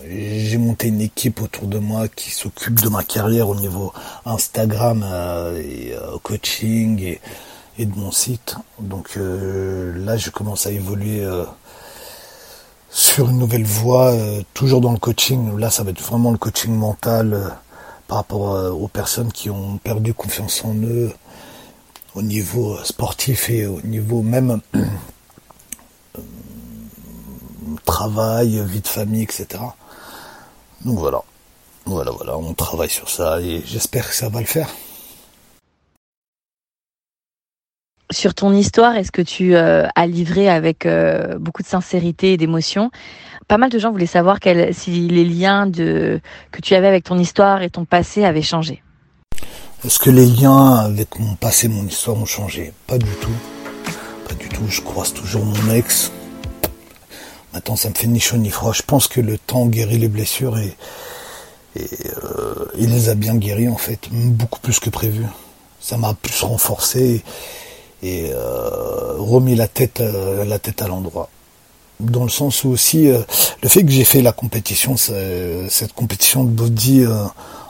j'ai 0.09 0.57
monté 0.57 0.89
une 0.89 1.01
équipe 1.01 1.41
autour 1.41 1.67
de 1.67 1.77
moi 1.77 2.07
qui 2.07 2.31
s'occupe 2.31 2.81
de 2.81 2.89
ma 2.89 3.03
carrière 3.03 3.49
au 3.49 3.55
niveau 3.55 3.93
Instagram 4.25 5.03
euh, 5.05 5.61
et 5.61 5.93
euh, 5.93 6.17
coaching 6.21 6.99
et, 7.01 7.21
et, 7.77 7.85
de 7.85 7.97
mon 7.97 8.11
site. 8.11 8.55
Donc 8.79 9.11
euh, 9.17 9.93
là, 10.05 10.17
je 10.17 10.29
commence 10.29 10.67
à 10.67 10.71
évoluer 10.71 11.25
sur 12.89 13.29
une 13.29 13.39
nouvelle 13.39 13.65
voie, 13.65 14.13
toujours 14.53 14.81
dans 14.81 14.91
le 14.91 14.99
coaching. 14.99 15.57
Là, 15.57 15.69
ça 15.69 15.83
va 15.83 15.91
être 15.91 16.01
vraiment 16.01 16.31
le 16.31 16.37
coaching 16.37 16.73
mental 16.73 17.53
par 18.07 18.17
rapport 18.17 18.73
aux 18.73 18.87
personnes 18.87 19.31
qui 19.31 19.49
ont 19.49 19.77
perdu 19.77 20.13
confiance 20.13 20.63
en 20.65 20.75
eux 20.75 21.11
au 22.15 22.21
niveau 22.21 22.77
sportif 22.83 23.49
et 23.49 23.65
au 23.65 23.81
niveau 23.81 24.21
même 24.21 24.61
travail, 27.85 28.63
vie 28.67 28.81
de 28.81 28.87
famille, 28.87 29.23
etc. 29.23 29.63
Donc 30.85 30.97
voilà. 30.97 31.21
Voilà, 31.85 32.11
voilà, 32.11 32.37
on 32.37 32.53
travaille 32.53 32.89
sur 32.89 33.09
ça 33.09 33.41
et 33.41 33.61
j'espère 33.65 34.07
que 34.09 34.15
ça 34.15 34.29
va 34.29 34.39
le 34.39 34.45
faire. 34.45 34.69
sur 38.13 38.33
ton 38.33 38.53
histoire 38.53 38.95
est 38.95 39.03
ce 39.03 39.11
que 39.11 39.21
tu 39.21 39.55
euh, 39.55 39.87
as 39.95 40.07
livré 40.07 40.49
avec 40.49 40.85
euh, 40.85 41.37
beaucoup 41.37 41.63
de 41.63 41.67
sincérité 41.67 42.33
et 42.33 42.37
d'émotion? 42.37 42.91
Pas 43.47 43.57
mal 43.57 43.69
de 43.69 43.77
gens 43.77 43.91
voulaient 43.91 44.05
savoir 44.05 44.37
si 44.71 45.07
les 45.09 45.25
liens 45.25 45.67
de, 45.67 46.21
que 46.51 46.61
tu 46.61 46.75
avais 46.75 46.87
avec 46.87 47.03
ton 47.03 47.17
histoire 47.17 47.61
et 47.61 47.69
ton 47.69 47.83
passé 47.83 48.23
avaient 48.23 48.41
changé. 48.41 48.81
Est-ce 49.83 49.99
que 49.99 50.09
les 50.09 50.25
liens 50.25 50.75
avec 50.75 51.19
mon 51.19 51.35
passé 51.35 51.65
et 51.65 51.69
mon 51.69 51.85
histoire 51.85 52.15
ont 52.15 52.25
changé? 52.25 52.71
Pas 52.87 52.97
du 52.97 53.11
tout. 53.19 53.35
Pas 54.29 54.35
du 54.35 54.47
tout. 54.47 54.63
Je 54.69 54.81
croise 54.81 55.13
toujours 55.13 55.43
mon 55.43 55.73
ex. 55.73 56.11
Maintenant, 57.53 57.75
ça 57.75 57.89
me 57.89 57.93
fait 57.93 58.07
ni 58.07 58.19
chaud 58.19 58.37
ni 58.37 58.49
froid. 58.49 58.73
Je 58.73 58.81
pense 58.81 59.07
que 59.07 59.21
le 59.21 59.37
temps 59.37 59.67
guérit 59.67 59.99
les 59.99 60.07
blessures 60.07 60.57
et, 60.57 60.75
euh, 61.77 62.65
il 62.77 62.91
les 62.91 63.09
a 63.09 63.15
bien 63.15 63.35
guéris 63.35 63.69
en 63.69 63.77
fait, 63.77 64.09
beaucoup 64.11 64.59
plus 64.59 64.79
que 64.79 64.89
prévu. 64.89 65.23
Ça 65.79 65.97
m'a 65.97 66.15
plus 66.15 66.41
renforcé 66.41 67.23
et 68.01 68.31
euh, 68.31 69.13
remis 69.17 69.55
la 69.55 69.67
tête, 69.67 70.01
euh, 70.01 70.45
la 70.45 70.57
tête 70.57 70.81
à 70.81 70.87
l'endroit. 70.87 71.29
Dans 71.99 72.23
le 72.23 72.29
sens 72.29 72.63
où 72.63 72.69
aussi 72.69 73.05
le 73.05 73.69
fait 73.69 73.83
que 73.83 73.91
j'ai 73.91 74.03
fait 74.03 74.21
la 74.23 74.31
compétition, 74.31 74.97
cette 74.97 75.93
compétition 75.93 76.43
de 76.43 76.49
body 76.49 77.05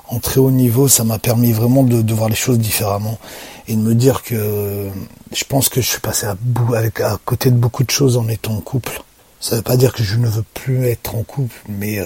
en 0.08 0.20
très 0.20 0.40
haut 0.40 0.50
niveau, 0.50 0.88
ça 0.88 1.04
m'a 1.04 1.20
permis 1.20 1.52
vraiment 1.52 1.84
de, 1.84 2.14
voir 2.14 2.30
les 2.30 2.36
choses 2.36 2.58
différemment 2.58 3.20
et 3.68 3.76
de 3.76 3.82
me 3.82 3.94
dire 3.94 4.24
que 4.24 4.90
je 5.34 5.44
pense 5.44 5.70
que 5.70 5.82
je 5.82 5.88
suis 5.88 6.00
passé 6.00 6.26
à, 6.26 6.32
à 6.32 7.18
côté 7.26 7.52
de 7.52 7.58
beaucoup 7.58 7.84
de 7.84 7.92
choses 7.92 8.18
en 8.18 8.28
étant 8.30 8.56
en 8.56 8.62
couple. 8.62 9.04
Ça 9.44 9.56
ne 9.56 9.58
veut 9.58 9.64
pas 9.64 9.76
dire 9.76 9.92
que 9.92 10.04
je 10.04 10.16
ne 10.16 10.26
veux 10.26 10.46
plus 10.54 10.88
être 10.88 11.16
en 11.16 11.24
couple, 11.24 11.54
mais 11.68 12.00
euh, 12.00 12.06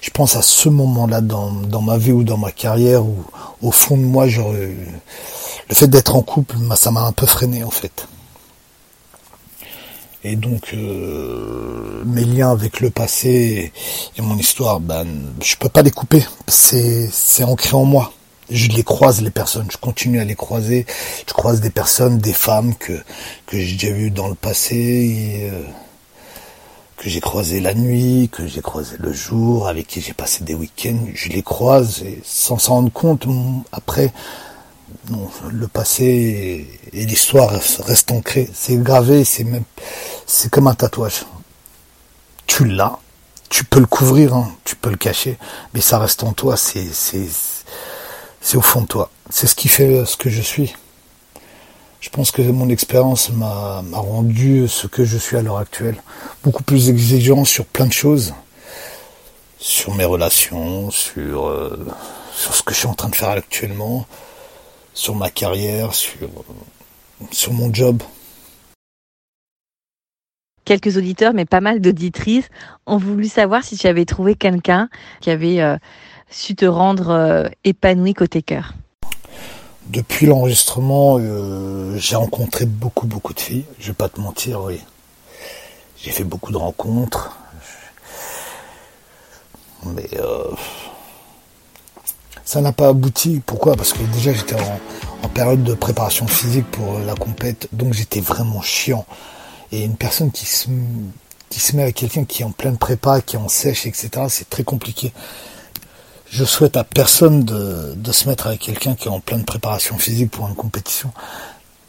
je 0.00 0.08
pense 0.08 0.34
à 0.34 0.40
ce 0.40 0.70
moment-là 0.70 1.20
dans, 1.20 1.50
ma 1.82 1.98
vie 1.98 2.10
ou 2.10 2.24
dans 2.24 2.38
ma 2.38 2.52
carrière 2.52 3.04
où 3.04 3.22
au 3.60 3.70
fond 3.70 3.98
de 3.98 4.02
moi, 4.02 4.24
le 4.24 5.74
fait 5.74 5.88
d'être 5.88 6.16
en 6.16 6.22
couple, 6.22 6.56
ça 6.76 6.90
m'a 6.90 7.02
un 7.02 7.12
peu 7.12 7.26
freiné 7.26 7.64
en 7.64 7.70
fait. 7.70 8.08
Et 10.24 10.36
donc 10.36 10.70
euh, 10.72 12.02
mes 12.06 12.24
liens 12.24 12.50
avec 12.50 12.80
le 12.80 12.88
passé 12.88 13.72
et 14.16 14.22
mon 14.22 14.38
histoire, 14.38 14.80
ben 14.80 15.06
je 15.42 15.56
peux 15.56 15.68
pas 15.68 15.82
les 15.82 15.90
couper. 15.90 16.24
C'est 16.48 17.10
c'est 17.12 17.44
ancré 17.44 17.76
en 17.76 17.84
moi. 17.84 18.10
Je 18.48 18.68
les 18.68 18.84
croise 18.84 19.20
les 19.20 19.30
personnes, 19.30 19.68
je 19.70 19.76
continue 19.76 20.18
à 20.18 20.24
les 20.24 20.34
croiser. 20.34 20.86
Je 21.28 21.34
croise 21.34 21.60
des 21.60 21.68
personnes, 21.68 22.16
des 22.16 22.32
femmes 22.32 22.74
que 22.74 22.94
que 23.44 23.58
j'ai 23.58 23.74
déjà 23.76 23.92
vues 23.92 24.10
dans 24.10 24.28
le 24.28 24.34
passé. 24.34 24.76
Et, 24.76 25.50
euh, 25.50 25.62
que 27.00 27.08
j'ai 27.08 27.22
croisé 27.22 27.60
la 27.60 27.72
nuit, 27.72 28.28
que 28.30 28.46
j'ai 28.46 28.60
croisé 28.60 28.96
le 28.98 29.10
jour, 29.10 29.68
avec 29.68 29.86
qui 29.86 30.02
j'ai 30.02 30.12
passé 30.12 30.44
des 30.44 30.54
week-ends, 30.54 31.06
je 31.14 31.30
les 31.30 31.42
croise 31.42 32.02
et 32.02 32.20
sans 32.22 32.58
s'en 32.58 32.74
rendre 32.74 32.92
compte, 32.92 33.26
après, 33.72 34.12
le 35.50 35.66
passé 35.66 36.68
et 36.92 37.06
l'histoire 37.06 37.48
restent 37.48 38.10
ancrés. 38.10 38.50
C'est 38.52 38.76
gravé, 38.76 39.24
c'est 39.24 39.44
même, 39.44 39.64
c'est 40.26 40.50
comme 40.50 40.66
un 40.66 40.74
tatouage. 40.74 41.24
Tu 42.46 42.66
l'as, 42.66 42.98
tu 43.48 43.64
peux 43.64 43.80
le 43.80 43.86
couvrir, 43.86 44.34
hein, 44.34 44.52
tu 44.64 44.76
peux 44.76 44.90
le 44.90 44.98
cacher, 44.98 45.38
mais 45.72 45.80
ça 45.80 45.98
reste 45.98 46.22
en 46.22 46.34
toi, 46.34 46.58
c'est, 46.58 46.92
c'est, 46.92 47.28
c'est 48.42 48.58
au 48.58 48.62
fond 48.62 48.82
de 48.82 48.86
toi. 48.86 49.10
C'est 49.30 49.46
ce 49.46 49.54
qui 49.54 49.68
fait 49.68 50.04
ce 50.04 50.18
que 50.18 50.28
je 50.28 50.42
suis. 50.42 50.74
Je 52.00 52.08
pense 52.08 52.30
que 52.30 52.40
mon 52.40 52.70
expérience 52.70 53.30
m'a 53.30 53.82
rendu 53.92 54.66
ce 54.68 54.86
que 54.86 55.04
je 55.04 55.18
suis 55.18 55.36
à 55.36 55.42
l'heure 55.42 55.58
actuelle. 55.58 56.02
Beaucoup 56.42 56.62
plus 56.62 56.88
exigeant 56.88 57.44
sur 57.44 57.66
plein 57.66 57.86
de 57.86 57.92
choses. 57.92 58.32
Sur 59.58 59.94
mes 59.94 60.06
relations, 60.06 60.90
sur, 60.90 61.48
euh, 61.48 61.86
ce 62.34 62.62
que 62.62 62.72
je 62.72 62.78
suis 62.78 62.86
en 62.86 62.94
train 62.94 63.10
de 63.10 63.14
faire 63.14 63.28
actuellement, 63.28 64.06
sur 64.94 65.14
ma 65.14 65.28
carrière, 65.28 65.94
sur, 65.94 66.30
sur 67.30 67.52
mon 67.52 67.72
job. 67.72 68.02
Quelques 70.64 70.96
auditeurs, 70.96 71.34
mais 71.34 71.44
pas 71.44 71.60
mal 71.60 71.80
d'auditrices, 71.80 72.48
ont 72.86 72.96
voulu 72.96 73.28
savoir 73.28 73.62
si 73.62 73.76
tu 73.76 73.86
avais 73.86 74.06
trouvé 74.06 74.34
quelqu'un 74.34 74.88
qui 75.20 75.28
avait 75.30 75.60
euh, 75.60 75.76
su 76.30 76.54
te 76.54 76.64
rendre 76.64 77.10
euh, 77.10 77.48
épanoui 77.64 78.14
côté 78.14 78.40
cœur. 78.40 78.72
Depuis 79.90 80.26
l'enregistrement, 80.26 81.16
euh, 81.18 81.98
j'ai 81.98 82.14
rencontré 82.14 82.64
beaucoup, 82.64 83.08
beaucoup 83.08 83.34
de 83.34 83.40
filles. 83.40 83.64
Je 83.80 83.88
vais 83.88 83.92
pas 83.92 84.08
te 84.08 84.20
mentir, 84.20 84.62
oui. 84.62 84.80
J'ai 85.96 86.12
fait 86.12 86.22
beaucoup 86.22 86.52
de 86.52 86.56
rencontres. 86.56 87.36
Mais 89.86 90.08
euh, 90.20 90.44
ça 92.44 92.60
n'a 92.60 92.70
pas 92.70 92.86
abouti. 92.86 93.42
Pourquoi? 93.44 93.74
Parce 93.74 93.92
que 93.92 93.98
déjà 94.12 94.32
j'étais 94.32 94.54
en, 95.24 95.28
période 95.28 95.64
de 95.64 95.74
préparation 95.74 96.28
physique 96.28 96.70
pour 96.70 97.00
la 97.00 97.16
compète, 97.16 97.68
donc 97.72 97.92
j'étais 97.92 98.20
vraiment 98.20 98.62
chiant. 98.62 99.04
Et 99.72 99.84
une 99.84 99.96
personne 99.96 100.30
qui 100.30 100.46
se, 100.46 100.68
qui 101.48 101.58
se 101.58 101.74
met 101.74 101.82
avec 101.82 101.96
quelqu'un 101.96 102.24
qui 102.24 102.42
est 102.42 102.44
en 102.44 102.52
pleine 102.52 102.78
prépa, 102.78 103.20
qui 103.20 103.34
est 103.34 103.40
en 103.40 103.48
sèche, 103.48 103.86
etc., 103.86 104.10
c'est 104.28 104.48
très 104.48 104.62
compliqué 104.62 105.12
je 106.30 106.44
souhaite 106.44 106.76
à 106.76 106.84
personne 106.84 107.44
de, 107.44 108.12
se 108.12 108.28
mettre 108.28 108.46
avec 108.46 108.60
quelqu'un 108.60 108.94
qui 108.94 109.08
est 109.08 109.10
en 109.10 109.20
pleine 109.20 109.44
préparation 109.44 109.98
physique 109.98 110.30
pour 110.30 110.48
une 110.48 110.54
compétition. 110.54 111.12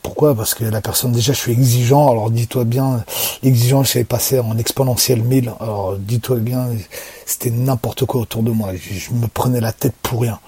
Pourquoi? 0.02 0.34
Parce 0.34 0.56
que 0.56 0.64
la 0.64 0.82
personne, 0.82 1.12
déjà, 1.12 1.32
je 1.32 1.38
suis 1.38 1.52
exigeant. 1.52 2.10
Alors, 2.10 2.32
dis-toi 2.32 2.64
bien, 2.64 3.04
l'exigence 3.44 3.96
est 3.96 4.04
passée 4.04 4.40
en 4.40 4.58
exponentielle 4.58 5.22
1000. 5.22 5.54
Alors, 5.60 5.96
dis-toi 5.96 6.38
bien, 6.38 6.70
c'était 7.28 7.52
n'importe 7.52 8.06
quoi 8.06 8.22
autour 8.22 8.42
de 8.42 8.50
moi. 8.50 8.72
Je, 8.74 9.14
me 9.14 9.28
prenais 9.28 9.62
la 9.62 9.74
tête 9.74 9.94
pour 10.02 10.22
rien. 10.22 10.40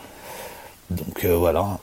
Donc, 0.89 1.23
euh, 1.23 1.35
voilà. 1.35 1.77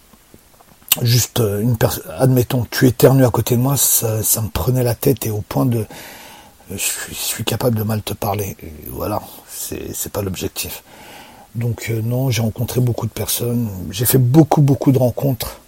Juste 1.02 1.38
euh, 1.38 1.60
une 1.60 1.76
personne, 1.76 2.02
admettons, 2.18 2.66
tu 2.68 2.88
éternues 2.88 3.24
à 3.24 3.30
côté 3.30 3.54
de 3.54 3.60
moi, 3.60 3.76
ça, 3.76 4.18
me 4.42 4.48
prenait 4.48 4.82
la 4.82 4.96
tête 4.96 5.24
et 5.26 5.30
au 5.30 5.42
point 5.42 5.64
de, 5.64 5.86
je 6.72 6.76
suis, 6.76 7.14
je 7.14 7.20
suis 7.20 7.44
capable 7.44 7.76
de 7.76 7.84
mal 7.84 8.02
te 8.02 8.14
parler. 8.14 8.56
voilà, 8.88 9.22
c'est 9.46 10.10
pas 10.10 10.22
l'objectif. 10.22 10.82
Donc 11.54 11.88
euh, 11.90 12.00
non, 12.02 12.30
j'ai 12.30 12.42
rencontré 12.42 12.80
beaucoup 12.80 13.06
de 13.06 13.12
personnes. 13.12 13.68
J'ai 13.90 14.04
fait 14.04 14.18
beaucoup, 14.18 14.62
beaucoup 14.62 14.92
de 14.92 14.98
rencontres. 14.98 15.60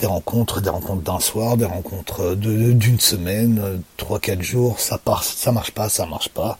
Des 0.00 0.06
rencontres, 0.06 0.60
des 0.60 0.70
rencontres 0.70 1.02
d'un 1.02 1.20
soir, 1.20 1.56
des 1.56 1.64
rencontres 1.64 2.34
d'une 2.36 3.00
semaine, 3.00 3.60
euh, 3.62 3.76
trois, 3.96 4.20
quatre 4.20 4.42
jours. 4.42 4.78
Ça 4.78 4.98
part, 4.98 5.24
ça 5.24 5.52
marche 5.52 5.72
pas, 5.72 5.88
ça 5.88 6.06
marche 6.06 6.28
pas. 6.28 6.58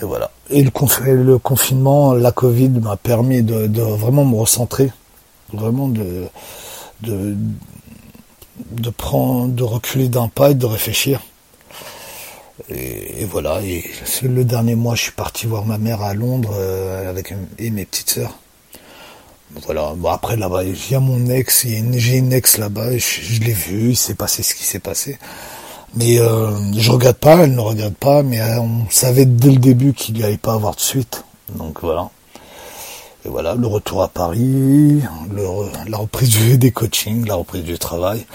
Et 0.00 0.04
voilà. 0.04 0.30
Et 0.50 0.62
le, 0.62 0.70
confinement, 1.38 2.12
la 2.12 2.32
Covid 2.32 2.68
m'a 2.68 2.96
permis 2.96 3.42
de, 3.42 3.66
de, 3.66 3.80
vraiment 3.80 4.24
me 4.24 4.36
recentrer, 4.36 4.92
vraiment 5.52 5.88
de, 5.88 6.26
de, 7.02 7.36
de 8.72 8.90
prendre, 8.90 9.48
de 9.48 9.62
reculer 9.62 10.08
d'un 10.08 10.28
pas 10.28 10.50
et 10.50 10.54
de 10.54 10.66
réfléchir. 10.66 11.22
Et, 12.70 13.24
voilà, 13.26 13.60
et 13.62 13.84
le 14.22 14.44
dernier 14.44 14.74
mois, 14.74 14.94
je 14.94 15.02
suis 15.02 15.12
parti 15.12 15.46
voir 15.46 15.66
ma 15.66 15.76
mère 15.76 16.02
à 16.02 16.14
Londres 16.14 16.54
euh, 16.54 17.10
avec 17.10 17.34
et 17.58 17.70
mes 17.70 17.84
petites 17.84 18.10
sœurs. 18.10 18.38
Voilà, 19.64 19.92
bon 19.96 20.10
après 20.10 20.36
là-bas, 20.36 20.64
il 20.64 20.90
y 20.90 20.94
a 20.94 21.00
mon 21.00 21.28
ex, 21.28 21.66
j'ai 21.66 22.16
une 22.16 22.32
ex 22.32 22.58
là-bas, 22.58 22.96
je, 22.96 23.40
l'ai 23.40 23.52
vu, 23.52 23.90
il 23.90 23.96
s'est 23.96 24.14
passé 24.14 24.42
ce 24.42 24.54
qui 24.54 24.64
s'est 24.64 24.80
passé. 24.80 25.18
Mais 25.94 26.18
euh, 26.18 26.50
je 26.76 26.90
regrette 26.90 27.18
pas, 27.18 27.36
elle 27.44 27.54
ne 27.54 27.60
regrette 27.60 27.96
pas, 27.96 28.22
mais 28.22 28.40
euh, 28.40 28.60
on 28.60 28.90
savait 28.90 29.26
dès 29.26 29.50
le 29.50 29.58
début 29.58 29.92
qu'il 29.92 30.14
n'y 30.16 30.24
allait 30.24 30.36
pas 30.36 30.54
avoir 30.54 30.74
de 30.74 30.80
suite. 30.80 31.24
Donc 31.54 31.80
voilà. 31.82 32.10
Et 33.24 33.28
voilà, 33.28 33.54
le 33.54 33.66
retour 33.66 34.02
à 34.02 34.08
Paris, 34.08 35.00
la 35.88 35.98
reprise 35.98 36.30
du, 36.30 36.58
des 36.58 36.70
coachings, 36.70 37.26
la 37.26 37.34
reprise 37.34 37.64
du 37.64 37.78
travail, 37.78 38.26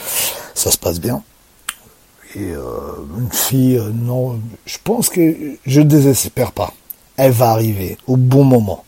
ça 0.54 0.72
se 0.72 0.78
passe 0.78 1.00
bien. 1.00 1.24
Et 2.36 2.52
euh, 2.52 2.62
une 3.18 3.32
fille, 3.32 3.78
euh, 3.78 3.90
non, 3.90 4.40
je 4.66 4.78
pense 4.84 5.10
que 5.10 5.58
je 5.66 5.82
ne 5.82 5.86
désespère 5.86 6.54
pas. 6.54 6.74
Elle 7.18 7.32
va 7.32 7.50
arriver 7.50 7.98
au 8.08 8.16
bon 8.16 8.44
moment. 8.44 8.86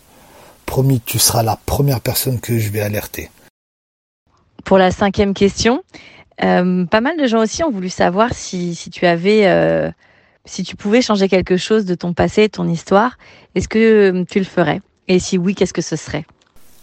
Promis, 0.66 1.02
tu 1.02 1.20
seras 1.20 1.44
la 1.44 1.58
première 1.66 2.00
personne 2.00 2.40
que 2.40 2.58
je 2.58 2.70
vais 2.70 2.80
alerter. 2.80 3.30
Pour 4.64 4.78
la 4.78 4.92
cinquième 4.92 5.34
question, 5.34 5.84
euh, 6.44 6.86
pas 6.86 7.02
mal 7.02 7.18
de 7.18 7.28
gens 7.28 7.42
aussi 7.42 7.64
ont 7.64 7.70
voulu 7.70 7.90
savoir 7.90 8.34
si, 8.34 8.76
si 8.76 8.90
tu 8.90 9.06
avais, 9.06 9.94
si 10.46 10.64
tu 10.64 10.78
pouvais 10.78 11.02
changer 11.02 11.28
quelque 11.28 11.58
chose 11.58 11.84
de 11.84 11.96
ton 11.96 12.14
passé, 12.14 12.48
de 12.48 12.54
ton 12.54 12.68
histoire. 12.68 13.18
Est-ce 13.56 13.68
que 13.68 14.24
tu 14.24 14.40
le 14.40 14.46
ferais? 14.46 14.82
Et 15.10 15.20
si 15.20 15.38
oui, 15.38 15.54
qu'est-ce 15.54 15.74
que 15.74 15.82
ce 15.82 15.98
serait? 15.98 16.26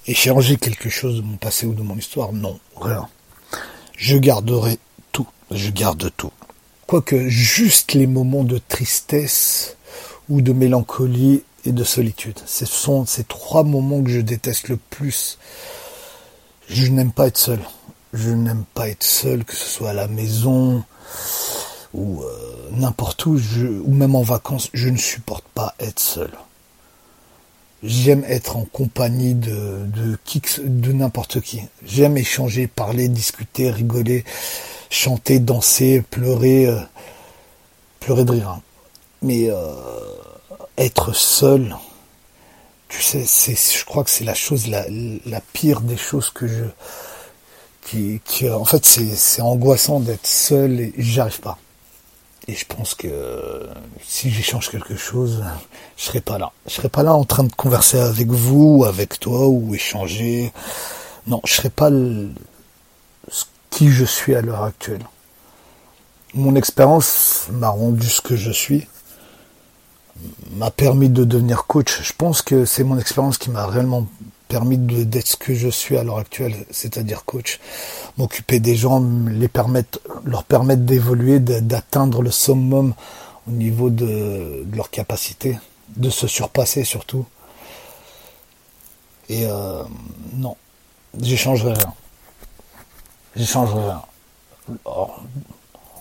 Et 0.06 0.14
changer 0.14 0.56
quelque 0.56 0.90
chose 0.90 1.16
de 1.16 1.22
mon 1.22 1.38
passé 1.38 1.66
ou 1.66 1.72
de 1.72 1.82
mon 1.82 1.96
histoire? 1.96 2.32
Non, 2.32 2.60
rien. 2.76 3.08
Je 3.96 4.18
garderai 4.18 4.78
tout. 5.10 5.26
Je 5.50 5.70
garde 5.70 6.10
tout. 6.16 6.32
Quoique 6.90 7.28
juste 7.28 7.92
les 7.92 8.08
moments 8.08 8.42
de 8.42 8.58
tristesse 8.58 9.76
ou 10.28 10.42
de 10.42 10.52
mélancolie 10.52 11.44
et 11.64 11.70
de 11.70 11.84
solitude. 11.84 12.40
Ce 12.46 12.66
sont 12.66 13.06
ces 13.06 13.22
trois 13.22 13.62
moments 13.62 14.02
que 14.02 14.10
je 14.10 14.20
déteste 14.20 14.66
le 14.66 14.76
plus. 14.76 15.38
Je 16.68 16.88
n'aime 16.88 17.12
pas 17.12 17.28
être 17.28 17.38
seul. 17.38 17.60
Je 18.12 18.30
n'aime 18.30 18.64
pas 18.74 18.88
être 18.88 19.04
seul, 19.04 19.44
que 19.44 19.54
ce 19.54 19.66
soit 19.66 19.90
à 19.90 19.92
la 19.92 20.08
maison 20.08 20.82
ou 21.94 22.24
euh, 22.24 22.70
n'importe 22.72 23.24
où, 23.24 23.38
ou 23.84 23.94
même 23.94 24.16
en 24.16 24.22
vacances. 24.22 24.68
Je 24.74 24.88
ne 24.88 24.98
supporte 24.98 25.44
pas 25.54 25.76
être 25.78 26.00
seul. 26.00 26.32
J'aime 27.82 28.24
être 28.28 28.56
en 28.56 28.64
compagnie 28.64 29.34
de, 29.34 29.86
de, 29.86 30.18
de 30.58 30.92
n'importe 30.92 31.40
qui. 31.40 31.62
J'aime 31.86 32.18
échanger, 32.18 32.66
parler, 32.66 33.08
discuter, 33.08 33.70
rigoler 33.70 34.24
chanter, 34.90 35.38
danser, 35.38 36.02
pleurer, 36.10 36.66
euh, 36.66 36.80
pleurer 38.00 38.24
de 38.24 38.32
rire. 38.32 38.60
Mais 39.22 39.48
euh, 39.50 39.74
être 40.76 41.14
seul, 41.14 41.76
tu 42.88 43.00
sais, 43.00 43.24
c'est, 43.24 43.54
je 43.54 43.84
crois 43.84 44.04
que 44.04 44.10
c'est 44.10 44.24
la 44.24 44.34
chose 44.34 44.66
la, 44.66 44.84
la 45.26 45.40
pire 45.52 45.80
des 45.80 45.96
choses 45.96 46.30
que 46.30 46.46
je, 46.46 46.64
qui, 47.82 48.20
qui 48.24 48.50
en 48.50 48.64
fait, 48.64 48.84
c'est, 48.84 49.40
angoissant 49.40 50.00
d'être 50.00 50.26
seul 50.26 50.80
et 50.80 50.94
j'y 50.98 51.20
arrive 51.20 51.40
pas. 51.40 51.58
Et 52.48 52.54
je 52.54 52.64
pense 52.66 52.94
que 52.94 53.68
si 54.02 54.30
j'échange 54.30 54.70
quelque 54.70 54.96
chose, 54.96 55.44
je 55.96 56.04
serai 56.04 56.20
pas 56.20 56.38
là. 56.38 56.52
Je 56.66 56.72
serai 56.72 56.88
pas 56.88 57.02
là 57.02 57.14
en 57.14 57.24
train 57.24 57.44
de 57.44 57.52
converser 57.52 58.00
avec 58.00 58.28
vous, 58.28 58.84
avec 58.86 59.20
toi, 59.20 59.46
ou 59.46 59.74
échanger. 59.74 60.52
Non, 61.26 61.40
je 61.44 61.54
serai 61.54 61.70
pas 61.70 61.90
le, 61.90 62.30
qui 63.70 63.88
je 63.90 64.04
suis 64.04 64.34
à 64.34 64.42
l'heure 64.42 64.64
actuelle. 64.64 65.04
Mon 66.34 66.54
expérience 66.54 67.46
m'a 67.50 67.68
rendu 67.68 68.06
ce 68.06 68.20
que 68.20 68.36
je 68.36 68.50
suis, 68.50 68.86
m'a 70.52 70.70
permis 70.70 71.08
de 71.08 71.24
devenir 71.24 71.66
coach. 71.66 72.02
Je 72.02 72.12
pense 72.12 72.42
que 72.42 72.64
c'est 72.64 72.84
mon 72.84 72.98
expérience 72.98 73.38
qui 73.38 73.50
m'a 73.50 73.66
réellement 73.66 74.06
permis 74.50 74.78
d'être 74.78 75.28
ce 75.28 75.36
que 75.36 75.54
je 75.54 75.68
suis 75.68 75.96
à 75.96 76.02
l'heure 76.02 76.18
actuelle, 76.18 76.66
c'est-à-dire 76.70 77.24
coach. 77.24 77.60
M'occuper 78.18 78.58
des 78.58 78.74
gens, 78.74 79.00
les 79.28 79.46
permettre, 79.46 80.00
leur 80.24 80.42
permettre 80.42 80.82
d'évoluer, 80.82 81.38
d'atteindre 81.38 82.20
le 82.20 82.32
summum 82.32 82.92
au 83.48 83.50
niveau 83.52 83.90
de, 83.90 84.66
leur 84.74 84.90
capacité, 84.90 85.58
de 85.96 86.10
se 86.10 86.26
surpasser 86.26 86.82
surtout. 86.82 87.24
Et 89.28 89.46
euh, 89.46 89.84
non, 90.34 90.56
j'échangerai 91.18 91.74
rien. 91.74 91.94
J'échangerai 93.36 93.84
rien. 93.84 94.02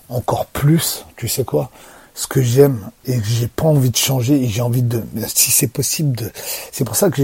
encore 0.09 0.47
plus, 0.47 1.05
tu 1.17 1.27
sais 1.27 1.45
quoi? 1.45 1.69
Ce 2.19 2.27
que 2.27 2.41
j'aime 2.41 2.91
et 3.05 3.17
que 3.17 3.25
j'ai 3.25 3.47
pas 3.47 3.63
envie 3.63 3.91
de 3.91 3.95
changer 3.95 4.43
et 4.43 4.49
j'ai 4.49 4.61
envie 4.61 4.81
de 4.81 5.01
si 5.25 5.51
c'est 5.51 5.69
possible 5.69 6.17
de 6.17 6.29
c'est 6.69 6.83
pour 6.83 6.97
ça 6.97 7.09
que 7.09 7.23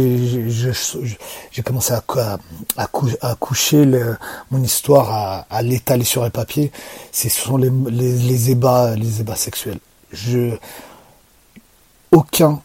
j'ai 1.51 1.61
commencé 1.63 1.93
à, 1.93 3.35
coucher 3.35 3.85
mon 4.51 4.63
histoire 4.63 5.45
à, 5.49 5.61
l'étaler 5.63 6.05
sur 6.05 6.23
un 6.23 6.29
papier 6.29 6.71
ce 7.11 7.27
sont 7.27 7.57
les, 7.57 8.51
ébats 8.51 8.95
les 8.95 9.19
ébats 9.19 9.35
sexuels. 9.35 9.79
Je 10.13 10.55
aucun 12.13 12.61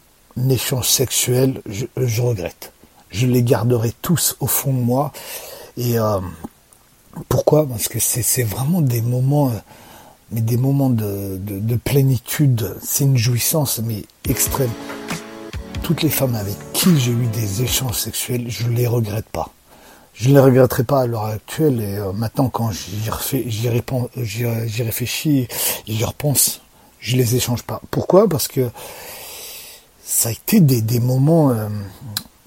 échange 0.49 0.87
sexuel 0.87 1.61
je, 1.65 1.85
je 1.97 2.21
regrette. 2.21 2.71
Je 3.09 3.27
les 3.27 3.43
garderai 3.43 3.91
tous 4.01 4.37
au 4.39 4.47
fond 4.47 4.71
de 4.71 4.79
moi. 4.79 5.11
Et 5.75 5.99
euh, 5.99 6.21
pourquoi? 7.27 7.67
Parce 7.67 7.89
que 7.89 7.99
c'est 7.99 8.43
vraiment 8.43 8.79
des 8.79 9.01
moments 9.01 9.49
euh, 9.49 9.59
mais 10.31 10.41
des 10.41 10.57
moments 10.57 10.89
de, 10.89 11.37
de, 11.37 11.75
plénitude, 11.75 12.75
c'est 12.81 13.03
une 13.03 13.17
jouissance, 13.17 13.81
mais 13.83 14.03
extrême. 14.27 14.71
Toutes 15.83 16.03
les 16.03 16.09
femmes 16.09 16.35
avec 16.35 16.55
qui 16.73 16.97
j'ai 16.99 17.11
eu 17.11 17.27
des 17.27 17.63
échanges 17.63 17.97
sexuels, 17.97 18.45
je 18.47 18.67
ne 18.67 18.75
les 18.75 18.87
regrette 18.87 19.27
pas. 19.27 19.49
Je 20.13 20.29
ne 20.29 20.35
les 20.35 20.39
regretterai 20.39 20.83
pas 20.83 21.01
à 21.01 21.07
l'heure 21.07 21.25
actuelle, 21.25 21.81
et 21.81 21.95
euh, 21.97 22.13
maintenant 22.13 22.49
quand 22.49 22.71
j'y 22.71 23.09
réfléchis 24.83 25.47
et 25.87 25.93
j'y 25.93 26.05
repense, 26.05 26.61
je 26.99 27.17
les 27.17 27.35
échange 27.35 27.63
pas. 27.63 27.81
Pourquoi? 27.91 28.29
Parce 28.29 28.47
que 28.47 28.69
ça 30.03 30.29
a 30.29 30.31
été 30.31 30.59
des, 30.59 30.81
des 30.81 30.99
moments 30.99 31.51
euh, 31.51 31.67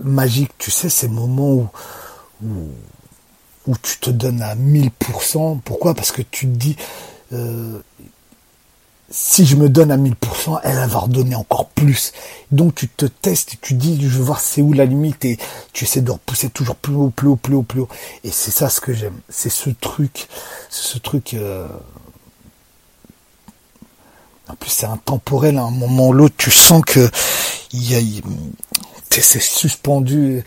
magiques, 0.03 0.53
tu 0.59 0.71
sais, 0.71 0.89
ces 0.89 1.09
moments 1.09 1.53
où, 1.53 1.69
où, 2.45 2.69
où 3.67 3.75
tu 3.83 3.99
te 3.99 4.11
donnes 4.11 4.43
à 4.43 4.55
1000%. 4.55 5.61
Pourquoi? 5.65 5.95
Parce 5.95 6.13
que 6.13 6.23
tu 6.23 6.47
te 6.47 6.53
dis, 6.53 6.77
euh, 7.33 7.81
si 9.11 9.47
je 9.47 9.57
me 9.57 9.69
donne 9.69 9.91
à 9.91 9.97
1000%, 9.97 10.61
elle 10.65 10.89
va 10.89 10.99
redonner 10.99 11.35
encore 11.35 11.69
plus. 11.69 12.13
Donc 12.51 12.75
tu 12.75 12.89
te 12.89 13.07
testes, 13.07 13.57
tu 13.61 13.75
dis, 13.75 14.01
je 14.01 14.09
veux 14.09 14.25
voir 14.25 14.41
c'est 14.41 14.63
où 14.63 14.73
la 14.73 14.87
limite 14.87 15.25
et 15.25 15.39
tu 15.73 15.85
essaies 15.85 16.01
de 16.01 16.11
repousser 16.11 16.51
toujours 16.51 16.77
plus 16.77 16.95
haut, 16.95 17.11
plus 17.11 17.29
haut, 17.29 17.37
plus 17.37 17.55
haut, 17.55 17.63
plus 17.63 17.81
haut. 17.81 17.89
Et 18.25 18.31
c'est 18.31 18.51
ça 18.51 18.69
ce 18.69 18.81
que 18.81 18.93
j'aime. 18.93 19.19
C'est 19.29 19.51
ce 19.51 19.71
truc, 19.71 20.29
ce 20.71 20.99
truc. 20.99 21.35
Euh, 21.35 21.69
en 24.49 24.57
plus 24.57 24.71
c'est 24.71 24.87
intemporel. 24.87 25.59
À 25.59 25.63
un 25.63 25.71
moment 25.71 26.09
ou 26.09 26.13
l'autre, 26.13 26.35
tu 26.37 26.51
sens 26.51 26.83
que 26.85 27.11
il 27.73 27.91
y 27.91 27.97
a, 27.97 28.01
c'est 29.11 29.41
suspendu. 29.41 30.45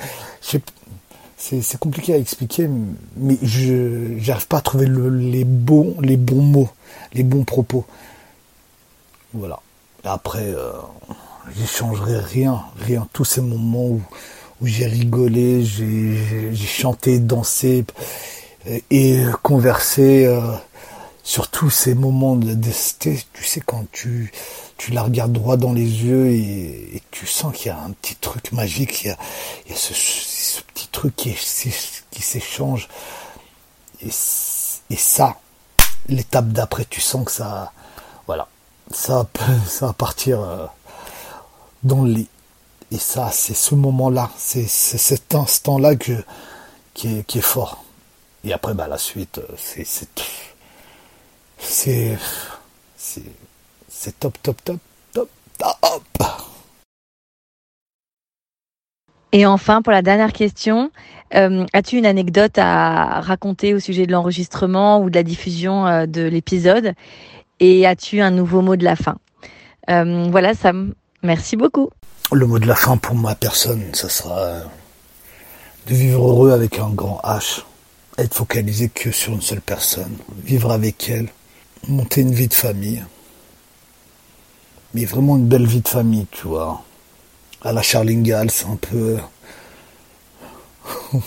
C'est 1.62 1.80
compliqué 1.80 2.14
à 2.14 2.18
expliquer, 2.18 2.70
mais 3.16 3.38
je 3.42 4.18
j'arrive 4.20 4.48
pas 4.48 4.58
à 4.58 4.62
trouver 4.62 4.88
les 4.88 5.44
bons 5.44 5.96
les 6.02 6.18
bons 6.18 6.42
mots, 6.42 6.70
les 7.14 7.24
bons 7.24 7.44
propos. 7.44 7.86
Voilà. 9.34 9.60
Après, 10.04 10.48
euh, 10.48 10.72
j'échangerai 11.58 12.20
rien, 12.20 12.64
rien. 12.78 13.08
Tous 13.14 13.26
ces 13.26 13.42
moments 13.42 13.88
où, 13.88 14.02
où 14.62 14.68
j'ai 14.68 14.86
rigolé, 14.86 15.64
j'ai 15.64 16.56
chanté, 16.56 17.20
dansé 17.20 17.86
et 18.90 19.24
conversé. 19.44 20.26
Euh, 20.26 20.42
sur 21.28 21.50
tous 21.50 21.70
ces 21.70 21.94
moments 21.94 22.38
de 22.38 22.54
desté, 22.54 23.20
tu 23.34 23.44
sais, 23.44 23.60
quand 23.60 23.84
tu, 23.92 24.32
la 24.90 25.04
regardes 25.04 25.34
droit 25.34 25.58
dans 25.58 25.74
les 25.74 26.06
yeux 26.06 26.28
et, 26.28 27.02
tu 27.12 27.28
sens 27.28 27.54
qu'il 27.54 27.68
y 27.68 27.70
a 27.70 27.78
un 27.78 27.92
petit 27.92 28.16
truc 28.16 28.54
magique, 28.54 29.04
il 29.04 29.12
a, 29.12 29.18
il 29.70 29.76
ce, 30.98 31.08
petit 31.08 31.14
truc 31.14 31.16
qui, 31.16 31.36
qui 32.12 32.22
s'échange. 32.22 32.88
Et, 34.02 34.08
et 34.08 34.96
ça, 34.96 35.38
l'étape 36.08 36.50
d'après, 36.50 36.86
tu 36.86 37.02
sens 37.02 37.26
que 37.26 37.32
ça, 37.32 37.72
voilà, 38.26 38.48
ça, 38.92 39.28
ça 39.68 39.88
va 39.88 39.94
partir 39.94 40.42
euh, 40.42 40.66
dans 41.84 42.04
le 42.04 42.12
lit. 42.12 42.30
Et 42.92 43.00
ça, 43.00 43.32
c'est 43.32 43.54
ce 43.54 43.76
moment-là, 43.76 44.30
c'est 44.38 44.68
cet 44.68 45.36
instant-là 45.36 45.96
que, 45.98 46.24
qui, 46.94 47.20
est, 47.20 47.24
qui 47.26 47.40
est 47.40 47.42
fort. 47.42 47.84
Et 48.44 48.54
après, 48.54 48.74
bah, 48.74 48.88
la 48.88 48.98
suite, 48.98 49.40
euh, 49.40 49.48
c'est 49.58 49.86
c'est 51.60 52.18
c'est 53.90 54.20
top 54.20 54.38
top 54.42 54.64
top 54.64 54.80
top 55.14 55.30
top. 55.58 56.47
Et 59.32 59.46
enfin, 59.46 59.82
pour 59.82 59.92
la 59.92 60.02
dernière 60.02 60.34
question, 60.34 60.92
euh, 61.36 61.66
as-tu 61.74 61.98
une 61.98 62.06
anecdote 62.06 62.58
à 62.58 63.20
raconter 63.22 63.74
au 63.74 63.80
sujet 63.80 64.06
de 64.06 64.12
l'enregistrement 64.12 65.02
ou 65.02 65.10
de 65.10 65.16
la 65.16 65.24
diffusion 65.24 65.86
euh, 65.86 66.06
de 66.06 66.22
l'épisode? 66.22 66.94
Et 67.60 67.86
as-tu 67.86 68.22
un 68.22 68.32
nouveau 68.32 68.62
mot 68.62 68.76
de 68.76 68.84
la 68.84 68.96
fin? 68.96 69.18
Euh, 69.90 70.28
Voilà, 70.32 70.54
Sam. 70.54 70.94
Merci 71.24 71.58
beaucoup. 71.58 71.90
Le 72.32 72.46
mot 72.46 72.60
de 72.60 72.68
la 72.68 72.76
fin 72.76 72.98
pour 72.98 73.16
ma 73.16 73.36
personne, 73.36 73.84
ça 73.94 74.10
sera 74.10 74.62
de 75.88 75.94
vivre 75.94 76.28
heureux 76.28 76.52
avec 76.52 76.80
un 76.80 76.90
grand 76.90 77.20
H. 77.24 77.63
Être 78.18 78.34
focalisé 78.34 78.90
que 78.90 79.12
sur 79.12 79.34
une 79.34 79.42
seule 79.42 79.62
personne. 79.62 80.18
Vivre 80.44 80.72
avec 80.72 81.10
elle 81.10 81.30
monter 81.88 82.22
une 82.22 82.34
vie 82.34 82.48
de 82.48 82.54
famille. 82.54 83.04
Mais 84.94 85.06
vraiment 85.06 85.38
une 85.38 85.48
belle 85.48 85.66
vie 85.66 85.82
de 85.82 85.88
famille, 85.88 86.28
tu 86.32 86.48
vois. 86.48 86.84
À 87.63 87.74
la 87.74 87.82
Charlingale, 87.82 88.52
c'est 88.52 88.65
un 88.65 88.76
peu... 88.76 89.17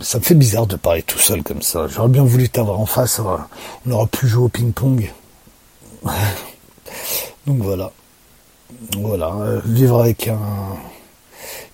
ça 0.00 0.18
me 0.18 0.24
fait 0.24 0.34
bizarre 0.34 0.66
de 0.66 0.76
parler 0.76 1.02
tout 1.02 1.18
seul 1.18 1.42
comme 1.42 1.62
ça. 1.62 1.86
J'aurais 1.88 2.08
bien 2.08 2.24
voulu 2.24 2.48
t'avoir 2.48 2.80
en 2.80 2.86
face. 2.86 3.20
On 3.20 3.90
aurait 3.90 4.06
pu 4.06 4.26
jouer 4.28 4.44
au 4.44 4.48
ping-pong. 4.48 5.12
Donc 7.46 7.58
voilà. 7.58 7.92
Voilà. 8.96 9.34
Euh, 9.34 9.60
vivre 9.64 10.00
avec 10.00 10.28
un. 10.28 10.38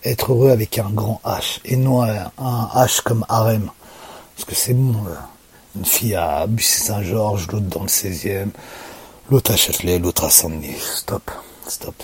Être 0.05 0.33
heureux 0.33 0.51
avec 0.51 0.79
un 0.79 0.91
grand 0.91 1.21
H. 1.25 1.61
Et 1.65 1.77
non 1.77 2.03
un 2.03 2.31
H 2.75 3.03
comme 3.03 3.25
harem. 3.29 3.71
Parce 4.37 4.45
que 4.45 4.55
c'est 4.55 4.75
bon, 4.75 4.95
euh, 5.09 5.15
une 5.77 5.85
fille 5.85 6.15
à 6.15 6.47
Bussy-Saint-Georges, 6.47 7.49
l'autre 7.51 7.67
dans 7.67 7.83
le 7.83 7.89
16e, 7.89 8.49
l'autre 9.31 9.53
à 9.53 9.57
Châtelet, 9.57 9.99
l'autre 9.99 10.25
à 10.25 10.31
Saint-Denis. 10.31 10.77
Stop, 10.97 11.31
stop. 11.67 11.95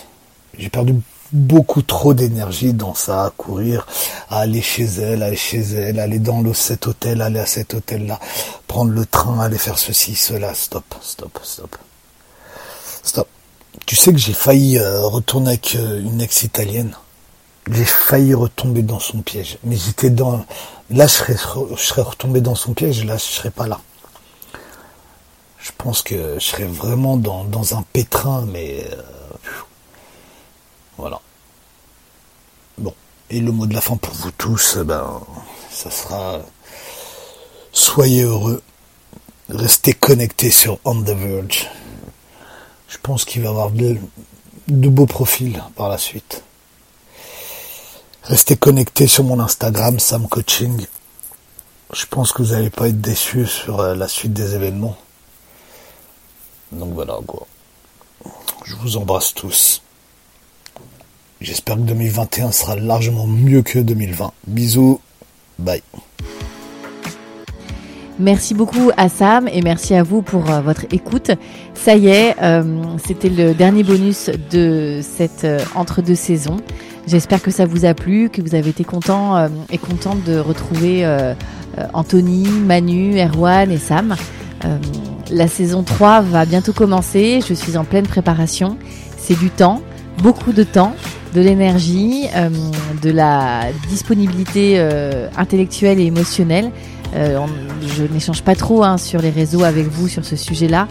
J'ai 0.58 0.68
perdu 0.68 0.94
beaucoup 1.32 1.82
trop 1.82 2.12
d'énergie 2.12 2.74
dans 2.74 2.94
ça, 2.94 3.24
à 3.24 3.30
courir, 3.30 3.86
à 4.28 4.40
aller 4.40 4.60
chez 4.60 4.84
elle, 4.84 5.22
aller 5.22 5.36
chez 5.36 5.60
elle, 5.60 5.98
aller 5.98 6.18
dans 6.18 6.42
le, 6.42 6.52
cet 6.52 6.86
hôtel, 6.86 7.22
aller 7.22 7.40
à 7.40 7.46
cet 7.46 7.74
hôtel-là, 7.74 8.20
prendre 8.66 8.90
le 8.90 9.06
train, 9.06 9.40
aller 9.40 9.58
faire 9.58 9.78
ceci, 9.78 10.14
cela. 10.14 10.54
Stop, 10.54 10.94
stop, 11.00 11.38
stop. 11.42 11.76
Stop. 13.02 13.28
Tu 13.86 13.96
sais 13.96 14.12
que 14.12 14.18
j'ai 14.18 14.34
failli 14.34 14.78
euh, 14.78 15.00
retourner 15.06 15.50
avec 15.50 15.74
euh, 15.76 16.00
une 16.00 16.20
ex-italienne. 16.20 16.94
J'ai 17.70 17.84
failli 17.84 18.34
retomber 18.34 18.82
dans 18.82 18.98
son 18.98 19.22
piège. 19.22 19.58
Mais 19.64 19.76
j'étais 19.76 20.10
dans, 20.10 20.44
Là, 20.92 21.06
je 21.06 21.12
serais, 21.12 21.36
je 21.74 21.82
serais 21.82 22.02
retombé 22.02 22.42
dans 22.42 22.54
son 22.54 22.74
piège, 22.74 23.04
là, 23.04 23.16
je 23.16 23.22
serais 23.22 23.50
pas 23.50 23.66
là. 23.66 23.80
Je 25.62 25.70
pense 25.78 26.02
que 26.02 26.34
je 26.40 26.44
serais 26.44 26.64
vraiment 26.64 27.16
dans, 27.16 27.76
un 27.76 27.82
pétrin, 27.92 28.44
mais... 28.46 28.84
Euh, 28.90 29.02
voilà. 30.98 31.20
Bon. 32.78 32.92
Et 33.30 33.38
le 33.40 33.52
mot 33.52 33.66
de 33.66 33.74
la 33.74 33.80
fin 33.80 33.96
pour 33.96 34.12
vous 34.14 34.32
tous, 34.32 34.78
eh 34.80 34.84
ben, 34.84 35.20
ça 35.70 35.90
sera... 35.90 36.40
Soyez 37.72 38.22
heureux. 38.22 38.60
Restez 39.48 39.92
connectés 39.92 40.50
sur 40.50 40.78
On 40.84 41.00
the 41.00 41.10
Verge. 41.10 41.70
Je 42.88 42.98
pense 43.00 43.24
qu'il 43.24 43.42
va 43.42 43.48
y 43.48 43.50
avoir 43.50 43.70
de, 43.70 43.96
de 44.68 44.88
beaux 44.88 45.06
profils 45.06 45.62
par 45.76 45.88
la 45.88 45.98
suite. 45.98 46.42
Restez 48.24 48.56
connectés 48.56 49.06
sur 49.06 49.24
mon 49.24 49.38
Instagram, 49.40 49.98
Sam 49.98 50.28
Coaching. 50.28 50.86
Je 51.92 52.06
pense 52.06 52.32
que 52.32 52.42
vous 52.42 52.52
n'allez 52.52 52.70
pas 52.70 52.88
être 52.88 53.00
déçus 53.00 53.46
sur 53.46 53.80
euh, 53.80 53.94
la 53.94 54.08
suite 54.08 54.32
des 54.32 54.54
événements. 54.54 54.96
Donc 56.72 56.94
voilà 56.94 57.18
quoi. 57.26 57.46
Je 58.64 58.74
vous 58.76 58.96
embrasse 58.96 59.34
tous. 59.34 59.82
J'espère 61.40 61.76
que 61.76 61.82
2021 61.82 62.52
sera 62.52 62.76
largement 62.76 63.26
mieux 63.26 63.62
que 63.62 63.78
2020. 63.78 64.32
Bisous. 64.46 65.00
Bye. 65.58 65.82
Merci 68.18 68.54
beaucoup 68.54 68.90
à 68.96 69.08
Sam 69.08 69.48
et 69.48 69.62
merci 69.62 69.94
à 69.94 70.02
vous 70.02 70.22
pour 70.22 70.50
euh, 70.50 70.60
votre 70.60 70.84
écoute. 70.92 71.32
Ça 71.74 71.96
y 71.96 72.08
est, 72.08 72.36
euh, 72.40 72.62
c'était 73.04 73.30
le 73.30 73.54
dernier 73.54 73.82
bonus 73.82 74.30
de 74.50 75.00
cette 75.02 75.44
euh, 75.44 75.58
entre-deux 75.74 76.14
saisons. 76.14 76.58
J'espère 77.08 77.42
que 77.42 77.50
ça 77.50 77.66
vous 77.66 77.84
a 77.84 77.94
plu, 77.94 78.28
que 78.28 78.40
vous 78.40 78.54
avez 78.54 78.70
été 78.70 78.84
content 78.84 79.48
et 79.70 79.78
contente 79.78 80.22
de 80.22 80.38
retrouver 80.38 81.04
Anthony, 81.94 82.46
Manu, 82.46 83.18
Erwan 83.18 83.72
et 83.72 83.78
Sam. 83.78 84.14
La 85.30 85.48
saison 85.48 85.82
3 85.82 86.20
va 86.20 86.44
bientôt 86.44 86.72
commencer. 86.72 87.40
Je 87.46 87.54
suis 87.54 87.76
en 87.76 87.84
pleine 87.84 88.06
préparation. 88.06 88.76
C'est 89.18 89.38
du 89.38 89.50
temps, 89.50 89.82
beaucoup 90.18 90.52
de 90.52 90.62
temps 90.64 90.94
de 91.34 91.40
l'énergie, 91.40 92.26
de 93.02 93.10
la 93.10 93.66
disponibilité 93.88 94.78
intellectuelle 95.36 95.98
et 96.00 96.04
émotionnelle. 96.06 96.70
Euh, 97.14 97.46
je 97.86 98.04
n'échange 98.04 98.42
pas 98.42 98.54
trop 98.54 98.84
hein, 98.84 98.96
sur 98.96 99.20
les 99.20 99.30
réseaux 99.30 99.64
avec 99.64 99.86
vous 99.86 100.08
sur 100.08 100.24
ce 100.24 100.36
sujet-là, 100.36 100.88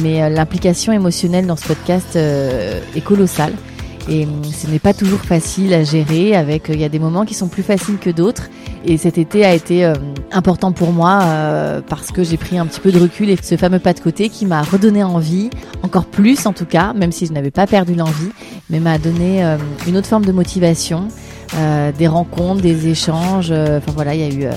mais 0.00 0.22
euh, 0.22 0.28
l'implication 0.28 0.92
émotionnelle 0.92 1.46
dans 1.46 1.56
ce 1.56 1.66
podcast 1.66 2.16
euh, 2.16 2.80
est 2.94 3.00
colossale. 3.00 3.52
Et 4.08 4.26
ce 4.52 4.66
n'est 4.66 4.80
pas 4.80 4.94
toujours 4.94 5.20
facile 5.20 5.72
à 5.72 5.84
gérer. 5.84 6.34
Avec, 6.34 6.64
il 6.68 6.80
y 6.80 6.84
a 6.84 6.88
des 6.88 6.98
moments 6.98 7.24
qui 7.24 7.34
sont 7.34 7.46
plus 7.46 7.62
faciles 7.62 7.98
que 7.98 8.10
d'autres. 8.10 8.48
Et 8.84 8.98
cet 8.98 9.18
été 9.18 9.44
a 9.44 9.54
été 9.54 9.90
important 10.32 10.72
pour 10.72 10.92
moi 10.92 11.20
parce 11.88 12.10
que 12.10 12.24
j'ai 12.24 12.36
pris 12.36 12.58
un 12.58 12.66
petit 12.66 12.80
peu 12.80 12.90
de 12.90 12.98
recul 12.98 13.30
et 13.30 13.36
ce 13.40 13.56
fameux 13.56 13.78
pas 13.78 13.92
de 13.92 14.00
côté 14.00 14.28
qui 14.28 14.44
m'a 14.44 14.62
redonné 14.62 15.04
envie, 15.04 15.50
encore 15.82 16.04
plus 16.04 16.46
en 16.46 16.52
tout 16.52 16.66
cas, 16.66 16.92
même 16.92 17.12
si 17.12 17.26
je 17.26 17.32
n'avais 17.32 17.50
pas 17.50 17.66
perdu 17.66 17.94
l'envie, 17.94 18.30
mais 18.70 18.80
m'a 18.80 18.98
donné 18.98 19.44
une 19.86 19.96
autre 19.96 20.08
forme 20.08 20.24
de 20.24 20.32
motivation, 20.32 21.08
des 21.96 22.08
rencontres, 22.08 22.60
des 22.60 22.88
échanges. 22.88 23.52
Enfin 23.52 23.92
voilà, 23.94 24.14
il 24.14 24.20
y 24.20 24.24
a 24.24 24.48
eu 24.48 24.50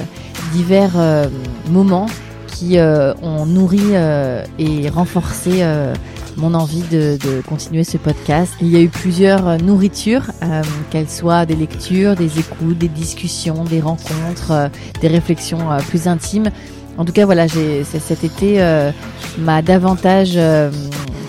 divers 0.55 0.93
euh, 0.97 1.27
moments 1.69 2.07
qui 2.55 2.79
euh, 2.79 3.13
ont 3.21 3.45
nourri 3.45 3.81
euh, 3.91 4.43
et 4.57 4.87
renforcé 4.89 5.63
mon 6.37 6.53
envie 6.53 6.83
de, 6.89 7.17
continuer 7.47 7.83
ce 7.83 7.97
podcast. 7.97 8.53
Il 8.61 8.69
y 8.69 8.77
a 8.77 8.81
eu 8.81 8.89
plusieurs 8.89 9.57
nourritures, 9.61 10.31
qu'elles 10.89 11.09
soient 11.09 11.45
des 11.45 11.55
lectures, 11.55 12.15
des 12.15 12.39
écoutes, 12.39 12.77
des 12.77 12.87
discussions, 12.87 13.63
des 13.63 13.81
rencontres, 13.81 14.69
des 15.01 15.07
réflexions 15.07 15.59
plus 15.89 16.07
intimes. 16.07 16.49
En 16.97 17.05
tout 17.05 17.13
cas, 17.13 17.25
voilà, 17.25 17.47
cet 17.47 18.23
été 18.23 18.59
m'a 19.37 19.61
davantage 19.61 20.37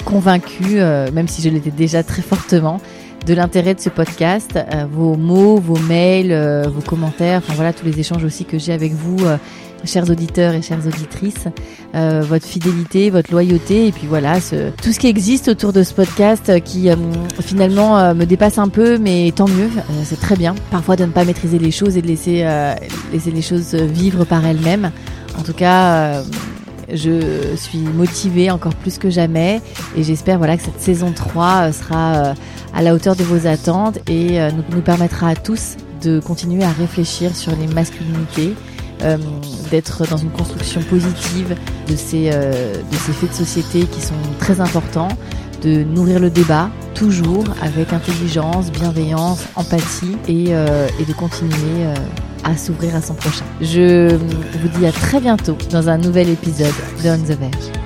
convaincu, 0.04 0.76
même 1.12 1.28
si 1.28 1.42
je 1.42 1.48
l'étais 1.48 1.70
déjà 1.70 2.02
très 2.02 2.22
fortement, 2.22 2.80
de 3.26 3.34
l'intérêt 3.34 3.74
de 3.74 3.80
ce 3.80 3.88
podcast, 3.88 4.52
euh, 4.56 4.86
vos 4.90 5.16
mots, 5.16 5.56
vos 5.56 5.78
mails, 5.78 6.30
euh, 6.30 6.68
vos 6.68 6.80
commentaires, 6.80 7.38
enfin 7.38 7.54
voilà 7.54 7.72
tous 7.72 7.84
les 7.84 7.98
échanges 7.98 8.22
aussi 8.22 8.44
que 8.44 8.56
j'ai 8.56 8.72
avec 8.72 8.92
vous, 8.92 9.26
euh, 9.26 9.36
chers 9.84 10.08
auditeurs 10.10 10.54
et 10.54 10.62
chères 10.62 10.84
auditrices, 10.86 11.46
votre 11.94 12.44
fidélité, 12.44 13.10
votre 13.10 13.30
loyauté 13.30 13.86
et 13.86 13.92
puis 13.92 14.06
voilà 14.06 14.40
ce, 14.40 14.70
tout 14.82 14.92
ce 14.92 14.98
qui 14.98 15.06
existe 15.06 15.48
autour 15.48 15.72
de 15.72 15.82
ce 15.82 15.94
podcast 15.94 16.62
qui 16.62 16.88
finalement 17.40 18.14
me 18.14 18.24
dépasse 18.24 18.58
un 18.58 18.68
peu, 18.68 18.98
mais 18.98 19.32
tant 19.34 19.48
mieux, 19.48 19.70
c'est 20.04 20.20
très 20.20 20.36
bien. 20.36 20.54
Parfois 20.70 20.96
de 20.96 21.04
ne 21.04 21.10
pas 21.10 21.24
maîtriser 21.24 21.58
les 21.58 21.70
choses 21.70 21.96
et 21.96 22.02
de 22.02 22.06
laisser 22.06 22.46
laisser 23.12 23.30
les 23.30 23.42
choses 23.42 23.74
vivre 23.74 24.24
par 24.24 24.44
elles-mêmes. 24.44 24.90
En 25.38 25.42
tout 25.42 25.54
cas 25.54 26.22
je 26.92 27.54
suis 27.56 27.78
motivée 27.78 28.50
encore 28.50 28.74
plus 28.74 28.98
que 28.98 29.10
jamais 29.10 29.60
et 29.96 30.02
j'espère 30.02 30.38
voilà 30.38 30.56
que 30.56 30.62
cette 30.62 30.80
saison 30.80 31.12
3 31.12 31.72
sera 31.72 32.34
à 32.76 32.82
la 32.82 32.94
hauteur 32.94 33.16
de 33.16 33.24
vos 33.24 33.46
attentes 33.46 33.98
et 34.08 34.40
euh, 34.40 34.50
nous 34.70 34.82
permettra 34.82 35.30
à 35.30 35.34
tous 35.34 35.76
de 36.02 36.20
continuer 36.20 36.62
à 36.62 36.70
réfléchir 36.70 37.34
sur 37.34 37.56
les 37.56 37.66
masculinités, 37.66 38.54
euh, 39.02 39.16
d'être 39.70 40.06
dans 40.08 40.16
une 40.16 40.30
construction 40.30 40.80
positive 40.82 41.54
de 41.88 41.96
ces, 41.96 42.30
euh, 42.32 42.74
de 42.74 42.96
ces 42.96 43.12
faits 43.12 43.30
de 43.30 43.34
société 43.34 43.80
qui 43.86 44.00
sont 44.00 44.14
très 44.38 44.60
importants, 44.60 45.08
de 45.62 45.84
nourrir 45.84 46.20
le 46.20 46.30
débat 46.30 46.70
toujours 46.94 47.44
avec 47.62 47.92
intelligence, 47.92 48.70
bienveillance, 48.70 49.44
empathie 49.54 50.16
et, 50.28 50.50
et 50.50 51.04
de 51.06 51.12
continuer 51.12 51.84
à 52.44 52.56
s'ouvrir 52.56 52.94
à 52.94 53.02
son 53.02 53.14
prochain. 53.14 53.44
Je 53.60 54.16
vous 54.16 54.68
dis 54.78 54.86
à 54.86 54.92
très 54.92 55.20
bientôt 55.20 55.56
dans 55.70 55.88
un 55.88 55.98
nouvel 55.98 56.30
épisode 56.30 56.72
de 57.02 57.10
On 57.10 57.18
the 57.18 57.38
Verge. 57.38 57.85